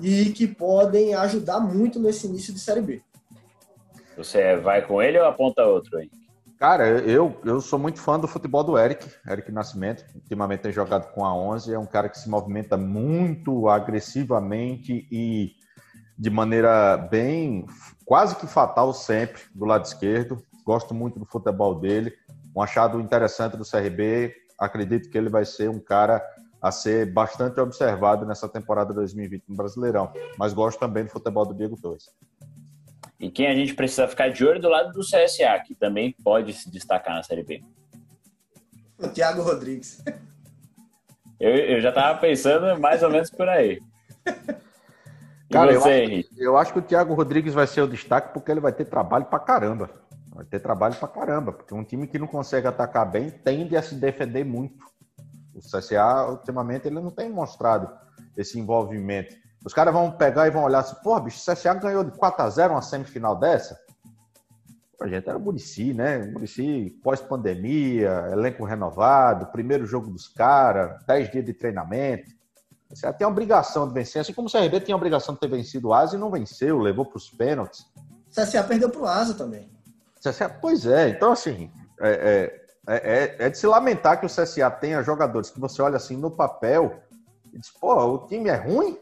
e 0.00 0.26
que 0.26 0.46
podem 0.46 1.12
ajudar 1.16 1.58
muito 1.58 1.98
nesse 1.98 2.28
início 2.28 2.54
de 2.54 2.60
Série 2.60 2.82
B. 2.82 3.02
Você 4.16 4.56
vai 4.56 4.86
com 4.86 5.02
ele 5.02 5.18
ou 5.18 5.26
aponta 5.26 5.64
outro 5.64 5.98
aí? 5.98 6.10
Cara, 6.58 6.86
eu, 6.88 7.36
eu 7.44 7.60
sou 7.60 7.78
muito 7.78 8.00
fã 8.00 8.18
do 8.18 8.28
futebol 8.28 8.62
do 8.62 8.78
Eric, 8.78 9.06
Eric 9.28 9.50
Nascimento. 9.50 10.04
Ultimamente 10.14 10.60
tem 10.60 10.72
jogado 10.72 11.12
com 11.12 11.24
a 11.24 11.34
11, 11.34 11.74
é 11.74 11.78
um 11.78 11.86
cara 11.86 12.08
que 12.08 12.18
se 12.18 12.28
movimenta 12.28 12.76
muito 12.76 13.68
agressivamente 13.68 15.06
e 15.10 15.52
de 16.16 16.30
maneira 16.30 16.96
bem, 16.96 17.66
quase 18.04 18.36
que 18.36 18.46
fatal 18.46 18.94
sempre, 18.94 19.42
do 19.54 19.64
lado 19.64 19.84
esquerdo. 19.84 20.42
Gosto 20.64 20.94
muito 20.94 21.18
do 21.18 21.26
futebol 21.26 21.74
dele. 21.74 22.12
Um 22.56 22.62
achado 22.62 23.00
interessante 23.00 23.56
do 23.56 23.68
CRB. 23.68 24.32
Acredito 24.58 25.10
que 25.10 25.18
ele 25.18 25.28
vai 25.28 25.44
ser 25.44 25.68
um 25.68 25.80
cara 25.80 26.24
a 26.62 26.70
ser 26.70 27.12
bastante 27.12 27.60
observado 27.60 28.24
nessa 28.24 28.48
temporada 28.48 28.94
2020 28.94 29.44
no 29.48 29.56
Brasileirão. 29.56 30.10
Mas 30.38 30.54
gosto 30.54 30.78
também 30.78 31.04
do 31.04 31.10
futebol 31.10 31.44
do 31.44 31.52
Diego 31.52 31.76
Torres. 31.76 32.04
E 33.18 33.30
quem 33.30 33.46
a 33.46 33.54
gente 33.54 33.74
precisa 33.74 34.08
ficar 34.08 34.28
de 34.28 34.44
olho 34.44 34.60
do 34.60 34.68
lado 34.68 34.92
do 34.92 35.00
CSA, 35.00 35.58
que 35.64 35.74
também 35.74 36.14
pode 36.22 36.52
se 36.52 36.70
destacar 36.70 37.14
na 37.14 37.22
Série 37.22 37.44
B. 37.44 37.62
O 38.98 39.08
Thiago 39.08 39.42
Rodrigues. 39.42 40.02
Eu, 41.38 41.50
eu 41.54 41.80
já 41.80 41.92
tava 41.92 42.18
pensando 42.20 42.80
mais 42.80 43.02
ou 43.02 43.10
menos 43.10 43.30
por 43.30 43.48
aí. 43.48 43.80
E 45.50 45.52
Cara, 45.52 45.72
eu 45.72 45.80
você, 45.80 45.90
acho, 45.90 46.12
Henrique? 46.12 46.30
eu 46.38 46.56
acho 46.56 46.72
que 46.72 46.78
o 46.78 46.82
Thiago 46.82 47.14
Rodrigues 47.14 47.54
vai 47.54 47.66
ser 47.66 47.82
o 47.82 47.88
destaque 47.88 48.32
porque 48.32 48.50
ele 48.50 48.60
vai 48.60 48.72
ter 48.72 48.84
trabalho 48.86 49.26
pra 49.26 49.38
caramba. 49.38 49.90
Vai 50.34 50.44
ter 50.44 50.58
trabalho 50.58 50.96
pra 50.96 51.06
caramba, 51.06 51.52
porque 51.52 51.74
um 51.74 51.84
time 51.84 52.08
que 52.08 52.18
não 52.18 52.26
consegue 52.26 52.66
atacar 52.66 53.08
bem 53.08 53.30
tende 53.30 53.76
a 53.76 53.82
se 53.82 53.94
defender 53.94 54.44
muito. 54.44 54.84
O 55.54 55.60
CSA, 55.60 56.26
ultimamente, 56.28 56.88
ele 56.88 56.96
não 56.96 57.10
tem 57.10 57.30
mostrado 57.30 57.88
esse 58.36 58.58
envolvimento. 58.58 59.34
Os 59.64 59.72
caras 59.72 59.94
vão 59.94 60.10
pegar 60.10 60.46
e 60.46 60.50
vão 60.50 60.64
olhar 60.64 60.80
assim, 60.80 60.94
pô, 61.02 61.18
bicho, 61.18 61.38
o 61.38 61.54
CSA 61.54 61.74
ganhou 61.74 62.04
de 62.04 62.10
4 62.12 62.42
a 62.42 62.50
0 62.50 62.74
uma 62.74 62.82
semifinal 62.82 63.34
dessa? 63.34 63.80
Pô, 64.98 65.08
gente, 65.08 65.26
era 65.26 65.38
o 65.38 65.40
Murici, 65.40 65.94
né? 65.94 66.18
Murici 66.18 66.98
pós-pandemia, 67.02 68.28
elenco 68.30 68.62
renovado, 68.64 69.46
primeiro 69.46 69.86
jogo 69.86 70.10
dos 70.10 70.28
caras, 70.28 71.02
10 71.06 71.32
dias 71.32 71.44
de 71.46 71.54
treinamento. 71.54 72.30
O 72.90 72.94
CSA 72.94 73.12
tem 73.14 73.24
a 73.24 73.28
obrigação 73.28 73.88
de 73.88 73.94
vencer, 73.94 74.20
assim 74.20 74.34
como 74.34 74.48
o 74.48 74.52
CRB 74.52 74.80
tem 74.80 74.92
a 74.92 74.96
obrigação 74.96 75.34
de 75.34 75.40
ter 75.40 75.48
vencido 75.48 75.88
o 75.88 75.94
Asa 75.94 76.14
e 76.14 76.18
não 76.18 76.30
venceu, 76.30 76.78
levou 76.78 77.06
para 77.06 77.16
os 77.16 77.30
pênaltis. 77.30 77.86
O 78.30 78.40
CSA 78.40 78.62
perdeu 78.62 78.90
pro 78.90 79.06
Asa 79.06 79.32
também. 79.32 79.72
CSA, 80.22 80.48
pois 80.48 80.86
é, 80.86 81.08
então 81.08 81.32
assim, 81.32 81.72
é, 82.00 82.60
é, 82.86 82.94
é, 82.94 83.46
é 83.46 83.50
de 83.50 83.56
se 83.56 83.66
lamentar 83.66 84.20
que 84.20 84.26
o 84.26 84.28
CSA 84.28 84.70
tenha 84.70 85.02
jogadores 85.02 85.50
que 85.50 85.58
você 85.58 85.80
olha 85.80 85.96
assim 85.96 86.16
no 86.16 86.30
papel 86.30 87.00
e 87.52 87.58
diz, 87.58 87.70
pô, 87.70 87.94
o 87.94 88.26
time 88.26 88.50
é 88.50 88.56
ruim? 88.56 88.98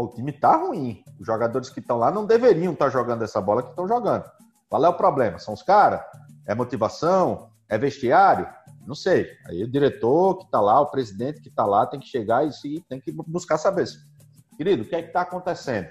O 0.00 0.08
time 0.08 0.32
tá 0.32 0.56
ruim. 0.56 1.02
Os 1.18 1.26
jogadores 1.26 1.70
que 1.70 1.80
estão 1.80 1.98
lá 1.98 2.10
não 2.10 2.24
deveriam 2.24 2.72
estar 2.72 2.88
jogando 2.88 3.22
essa 3.22 3.40
bola 3.40 3.62
que 3.62 3.70
estão 3.70 3.86
jogando. 3.86 4.24
Qual 4.68 4.84
é 4.84 4.88
o 4.88 4.94
problema? 4.94 5.38
São 5.38 5.54
os 5.54 5.62
caras? 5.62 6.00
É 6.46 6.54
motivação? 6.54 7.50
É 7.68 7.76
vestiário? 7.76 8.48
Não 8.86 8.94
sei. 8.94 9.28
Aí 9.46 9.62
o 9.62 9.70
diretor 9.70 10.38
que 10.38 10.44
está 10.44 10.60
lá, 10.60 10.80
o 10.80 10.90
presidente 10.90 11.40
que 11.40 11.48
está 11.48 11.64
lá, 11.64 11.86
tem 11.86 12.00
que 12.00 12.06
chegar 12.06 12.46
e 12.46 12.52
se, 12.52 12.84
tem 12.88 13.00
que 13.00 13.12
buscar 13.12 13.58
saber. 13.58 13.86
Querido, 14.56 14.82
o 14.82 14.86
que 14.86 14.96
é 14.96 15.02
que 15.02 15.08
está 15.08 15.20
acontecendo? 15.22 15.88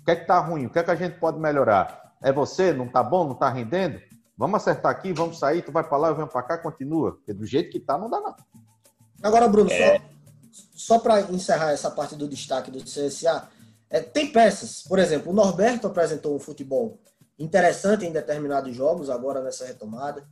O 0.00 0.04
que 0.04 0.10
é 0.10 0.16
que 0.16 0.22
está 0.22 0.38
ruim? 0.38 0.66
O 0.66 0.70
que 0.70 0.78
é 0.78 0.82
que 0.82 0.90
a 0.90 0.94
gente 0.94 1.18
pode 1.18 1.38
melhorar? 1.38 2.12
É 2.22 2.32
você? 2.32 2.72
Não 2.72 2.86
está 2.86 3.02
bom? 3.02 3.24
Não 3.24 3.32
está 3.32 3.48
rendendo? 3.48 4.00
Vamos 4.36 4.56
acertar 4.56 4.90
aqui, 4.90 5.12
vamos 5.12 5.38
sair, 5.38 5.62
tu 5.62 5.70
vai 5.70 5.84
para 5.84 5.96
lá, 5.96 6.08
eu 6.08 6.16
venho 6.16 6.26
para 6.26 6.42
cá, 6.42 6.58
continua. 6.58 7.12
Porque 7.12 7.32
do 7.32 7.46
jeito 7.46 7.70
que 7.70 7.78
tá, 7.78 7.98
não 7.98 8.10
dá 8.10 8.20
não. 8.20 8.34
Agora, 9.22 9.46
Bruno, 9.46 9.70
só, 9.70 9.76
só 10.74 10.98
para 10.98 11.20
encerrar 11.32 11.72
essa 11.72 11.90
parte 11.90 12.14
do 12.14 12.28
destaque 12.28 12.70
do 12.70 12.82
CSA, 12.82 13.48
é, 13.88 14.00
tem 14.00 14.30
peças. 14.30 14.82
Por 14.82 14.98
exemplo, 14.98 15.32
o 15.32 15.34
Norberto 15.34 15.86
apresentou 15.86 16.34
um 16.34 16.38
futebol 16.38 16.98
interessante 17.38 18.04
em 18.04 18.12
determinados 18.12 18.74
jogos, 18.74 19.10
agora 19.10 19.42
nessa 19.42 19.64
retomada. 19.64 20.26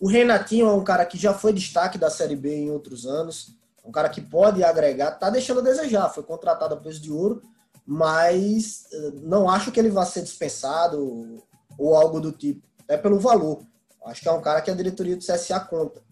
O 0.00 0.08
Renatinho 0.08 0.66
é 0.66 0.72
um 0.72 0.84
cara 0.84 1.04
que 1.06 1.18
já 1.18 1.32
foi 1.32 1.52
destaque 1.52 1.98
da 1.98 2.10
Série 2.10 2.36
B 2.36 2.54
em 2.54 2.70
outros 2.70 3.06
anos. 3.06 3.56
Um 3.84 3.92
cara 3.92 4.08
que 4.08 4.20
pode 4.20 4.64
agregar, 4.64 5.12
tá 5.12 5.30
deixando 5.30 5.60
a 5.60 5.62
desejar. 5.62 6.08
Foi 6.08 6.22
contratado 6.22 6.74
a 6.74 6.76
preço 6.76 7.00
de 7.00 7.12
ouro, 7.12 7.42
mas 7.86 8.86
eh, 8.92 9.12
não 9.22 9.48
acho 9.48 9.70
que 9.70 9.78
ele 9.78 9.90
vá 9.90 10.06
ser 10.06 10.22
dispensado 10.22 11.42
ou 11.78 11.94
algo 11.94 12.20
do 12.20 12.32
tipo. 12.32 12.66
É 12.88 12.96
pelo 12.96 13.18
valor. 13.18 13.62
Acho 14.06 14.22
que 14.22 14.28
é 14.28 14.32
um 14.32 14.40
cara 14.40 14.60
que 14.62 14.70
a 14.70 14.74
diretoria 14.74 15.16
do 15.16 15.24
CSA 15.24 15.60
conta. 15.60 16.02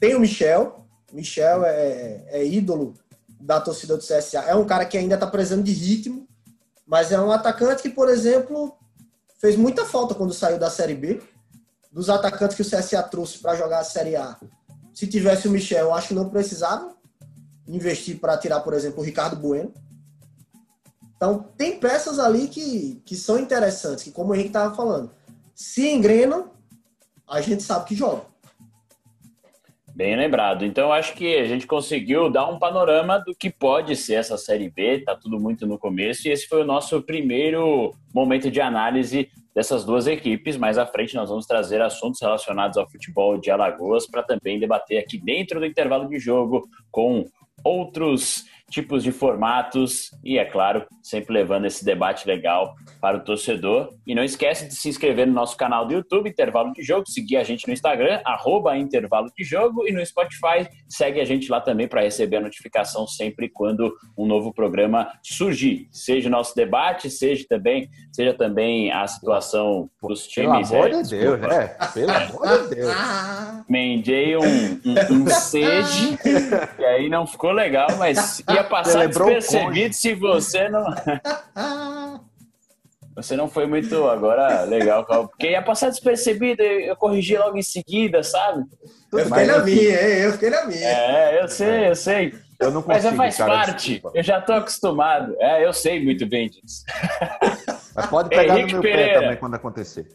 Tem 0.00 0.14
o 0.14 0.20
Michel. 0.20 0.87
Michel 1.12 1.64
é, 1.64 2.24
é 2.28 2.44
ídolo 2.44 2.94
da 3.40 3.60
torcida 3.60 3.96
do 3.96 4.02
CSA. 4.02 4.40
É 4.46 4.54
um 4.54 4.66
cara 4.66 4.84
que 4.84 4.98
ainda 4.98 5.14
está 5.14 5.26
precisando 5.26 5.62
de 5.62 5.72
ritmo, 5.72 6.26
mas 6.86 7.12
é 7.12 7.20
um 7.20 7.30
atacante 7.30 7.82
que, 7.82 7.90
por 7.90 8.08
exemplo, 8.08 8.76
fez 9.38 9.56
muita 9.56 9.84
falta 9.84 10.14
quando 10.14 10.34
saiu 10.34 10.58
da 10.58 10.70
Série 10.70 10.94
B. 10.94 11.22
Dos 11.90 12.10
atacantes 12.10 12.56
que 12.56 12.62
o 12.62 12.64
CSA 12.64 13.02
trouxe 13.02 13.38
para 13.38 13.56
jogar 13.56 13.80
a 13.80 13.84
Série 13.84 14.14
A. 14.14 14.36
Se 14.92 15.06
tivesse 15.06 15.48
o 15.48 15.50
Michel, 15.50 15.86
eu 15.86 15.94
acho 15.94 16.08
que 16.08 16.14
não 16.14 16.28
precisava 16.28 16.94
investir 17.66 18.18
para 18.18 18.36
tirar, 18.36 18.60
por 18.60 18.74
exemplo, 18.74 19.00
o 19.00 19.04
Ricardo 19.04 19.36
Bueno. 19.36 19.72
Então, 21.16 21.44
tem 21.56 21.78
peças 21.78 22.18
ali 22.18 22.48
que, 22.48 23.02
que 23.04 23.16
são 23.16 23.38
interessantes, 23.38 24.04
que, 24.04 24.10
como 24.10 24.30
o 24.30 24.34
Henrique 24.34 24.50
estava 24.50 24.74
falando, 24.74 25.10
se 25.54 25.88
engrenam, 25.88 26.50
a 27.28 27.40
gente 27.40 27.62
sabe 27.62 27.86
que 27.86 27.94
joga. 27.94 28.22
Bem 29.98 30.14
lembrado. 30.14 30.64
Então, 30.64 30.92
acho 30.92 31.12
que 31.12 31.34
a 31.38 31.44
gente 31.44 31.66
conseguiu 31.66 32.30
dar 32.30 32.48
um 32.48 32.56
panorama 32.56 33.18
do 33.18 33.34
que 33.34 33.50
pode 33.50 33.96
ser 33.96 34.14
essa 34.14 34.38
Série 34.38 34.70
B. 34.70 35.00
Tá 35.00 35.16
tudo 35.16 35.40
muito 35.40 35.66
no 35.66 35.76
começo 35.76 36.28
e 36.28 36.30
esse 36.30 36.46
foi 36.46 36.62
o 36.62 36.64
nosso 36.64 37.02
primeiro 37.02 37.92
momento 38.14 38.48
de 38.48 38.60
análise 38.60 39.28
dessas 39.52 39.84
duas 39.84 40.06
equipes. 40.06 40.56
Mais 40.56 40.78
à 40.78 40.86
frente, 40.86 41.16
nós 41.16 41.30
vamos 41.30 41.46
trazer 41.46 41.82
assuntos 41.82 42.20
relacionados 42.22 42.78
ao 42.78 42.88
futebol 42.88 43.38
de 43.38 43.50
Alagoas 43.50 44.06
para 44.06 44.22
também 44.22 44.60
debater 44.60 44.98
aqui 44.98 45.18
dentro 45.18 45.58
do 45.58 45.66
intervalo 45.66 46.08
de 46.08 46.20
jogo 46.20 46.68
com 46.92 47.24
outros 47.64 48.44
tipos 48.70 49.02
de 49.02 49.12
formatos 49.12 50.10
e, 50.22 50.38
é 50.38 50.44
claro, 50.44 50.86
sempre 51.02 51.32
levando 51.32 51.66
esse 51.66 51.84
debate 51.84 52.26
legal 52.26 52.74
para 53.00 53.16
o 53.16 53.20
torcedor. 53.20 53.90
E 54.06 54.14
não 54.14 54.22
esquece 54.22 54.68
de 54.68 54.74
se 54.74 54.88
inscrever 54.88 55.26
no 55.26 55.32
nosso 55.32 55.56
canal 55.56 55.86
do 55.86 55.94
YouTube, 55.94 56.28
Intervalo 56.28 56.72
de 56.72 56.82
Jogo, 56.82 57.08
seguir 57.08 57.36
a 57.36 57.44
gente 57.44 57.66
no 57.66 57.72
Instagram, 57.72 58.20
arroba 58.24 58.76
Intervalo 58.76 59.30
de 59.36 59.44
Jogo, 59.44 59.86
e 59.86 59.92
no 59.92 60.04
Spotify, 60.04 60.68
segue 60.88 61.20
a 61.20 61.24
gente 61.24 61.50
lá 61.50 61.60
também 61.60 61.88
para 61.88 62.02
receber 62.02 62.36
a 62.36 62.40
notificação 62.40 63.06
sempre 63.06 63.48
quando 63.48 63.92
um 64.16 64.26
novo 64.26 64.52
programa 64.52 65.10
surgir. 65.22 65.88
Seja 65.90 66.28
o 66.28 66.32
nosso 66.32 66.54
debate, 66.54 67.10
seja 67.10 67.44
também, 67.48 67.88
seja 68.12 68.34
também 68.34 68.92
a 68.92 69.06
situação 69.06 69.88
dos 70.02 70.26
times. 70.26 70.70
Pelo 70.70 70.82
amor 70.82 70.88
é, 70.88 71.02
de 71.02 71.10
Deus, 71.10 71.40
desculpa. 71.40 71.54
é. 71.54 71.68
Pelo 71.94 72.10
amor 72.10 72.68
de 72.68 72.74
Deus. 72.74 72.94
Mendei 73.68 74.36
um, 74.36 74.40
um, 74.42 75.22
um 75.22 75.26
sede, 75.28 76.18
e 76.78 76.84
aí 76.84 77.08
não 77.08 77.26
ficou 77.26 77.52
legal, 77.52 77.88
mas 77.98 78.42
ia 78.58 78.64
passar 78.64 79.06
despercebido 79.06 79.94
se 79.94 80.14
você 80.14 80.68
não. 80.68 80.84
Você 83.18 83.34
não 83.34 83.48
foi 83.48 83.66
muito 83.66 84.06
agora 84.06 84.62
legal, 84.62 85.04
porque 85.04 85.50
ia 85.50 85.60
passar 85.60 85.88
despercebido, 85.90 86.62
eu 86.62 86.80
eu 86.82 86.94
corrigi 86.96 87.36
logo 87.36 87.58
em 87.58 87.62
seguida, 87.62 88.22
sabe? 88.22 88.62
Eu 89.12 89.24
fiquei 89.24 89.44
na 89.44 89.58
minha, 89.58 90.08
hein? 90.08 90.18
eu 90.20 90.32
fiquei 90.34 90.50
na 90.50 90.64
minha. 90.66 90.86
É, 90.88 91.42
eu 91.42 91.48
sei, 91.48 91.88
eu 91.88 91.96
sei. 91.96 92.34
Eu 92.60 92.70
não 92.70 92.84
Mas 92.86 93.02
consigo, 93.02 93.16
faz 93.16 93.36
cara, 93.36 93.52
parte, 93.52 93.90
desculpa. 93.92 94.16
eu 94.16 94.22
já 94.22 94.40
tô 94.40 94.52
acostumado. 94.52 95.34
É, 95.40 95.64
eu 95.66 95.72
sei 95.72 96.04
muito 96.04 96.26
bem 96.26 96.48
disso. 96.48 96.84
Mas 97.94 98.06
pode 98.06 98.28
pegar 98.28 98.56
Henrique 98.56 98.74
no 98.74 98.82
meu 98.82 98.82
Pereira. 98.82 99.12
pé 99.14 99.20
também 99.20 99.36
quando 99.36 99.54
acontecer. 99.54 100.06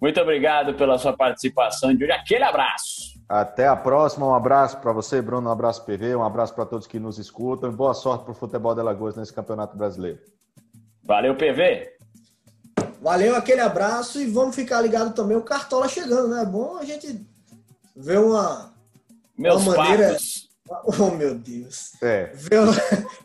Muito 0.00 0.20
obrigado 0.20 0.74
pela 0.74 0.98
sua 0.98 1.16
participação 1.16 1.94
de 1.94 2.04
hoje. 2.04 2.12
Aquele 2.12 2.44
abraço. 2.44 3.11
Até 3.32 3.66
a 3.66 3.74
próxima. 3.74 4.26
Um 4.26 4.34
abraço 4.34 4.76
para 4.76 4.92
você, 4.92 5.22
Bruno. 5.22 5.48
Um 5.48 5.52
abraço, 5.52 5.86
PV. 5.86 6.14
Um 6.16 6.22
abraço 6.22 6.54
para 6.54 6.66
todos 6.66 6.86
que 6.86 6.98
nos 7.00 7.18
escutam. 7.18 7.70
E 7.70 7.74
boa 7.74 7.94
sorte 7.94 8.24
para 8.24 8.32
o 8.32 8.34
futebol 8.34 8.74
de 8.74 8.80
Alagoas 8.82 9.16
nesse 9.16 9.32
campeonato 9.32 9.74
brasileiro. 9.74 10.18
Valeu, 11.02 11.34
PV. 11.34 11.96
Valeu, 13.00 13.34
aquele 13.34 13.62
abraço 13.62 14.20
e 14.20 14.26
vamos 14.26 14.54
ficar 14.54 14.82
ligado 14.82 15.14
também 15.14 15.34
o 15.34 15.42
Cartola 15.42 15.88
chegando, 15.88 16.28
né? 16.28 16.42
É 16.42 16.44
bom 16.44 16.76
a 16.76 16.84
gente 16.84 17.26
ver 17.96 18.18
uma. 18.18 18.74
Meus 19.38 19.62
Uma 19.66 19.76
maneira- 19.78 20.08
papos. 20.08 20.52
Oh, 21.00 21.10
meu 21.10 21.34
Deus. 21.34 21.92
É. 22.02 22.32
Ver 22.34 22.60
uma... 22.60 22.72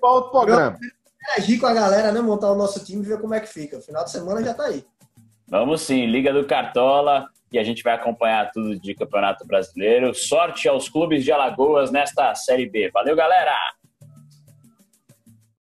Outro 0.02 0.32
programa. 0.32 0.78
Interagir 1.22 1.60
com 1.60 1.68
a 1.68 1.74
galera, 1.74 2.12
né? 2.14 2.22
Montar 2.22 2.52
o 2.52 2.56
nosso 2.56 2.84
time 2.84 3.02
e 3.04 3.06
ver 3.06 3.20
como 3.20 3.34
é 3.34 3.42
que 3.42 3.48
fica. 3.48 3.80
Final 3.82 4.06
de 4.06 4.12
semana 4.12 4.42
já 4.44 4.54
tá 4.54 4.64
aí. 4.66 4.86
Vamos 5.48 5.82
sim, 5.82 6.06
Liga 6.08 6.34
do 6.34 6.46
Cartola 6.48 7.28
e 7.52 7.58
a 7.58 7.64
gente 7.64 7.84
vai 7.84 7.94
acompanhar 7.94 8.52
tudo 8.52 8.80
de 8.80 8.94
Campeonato 8.94 9.46
Brasileiro. 9.46 10.14
Sorte 10.14 10.68
aos 10.68 10.90
clubes 10.90 11.24
de 11.24 11.32
Alagoas 11.32 11.92
nesta 11.92 12.34
Série 12.36 12.70
B. 12.70 12.90
Valeu, 12.92 13.16
galera! 13.16 13.56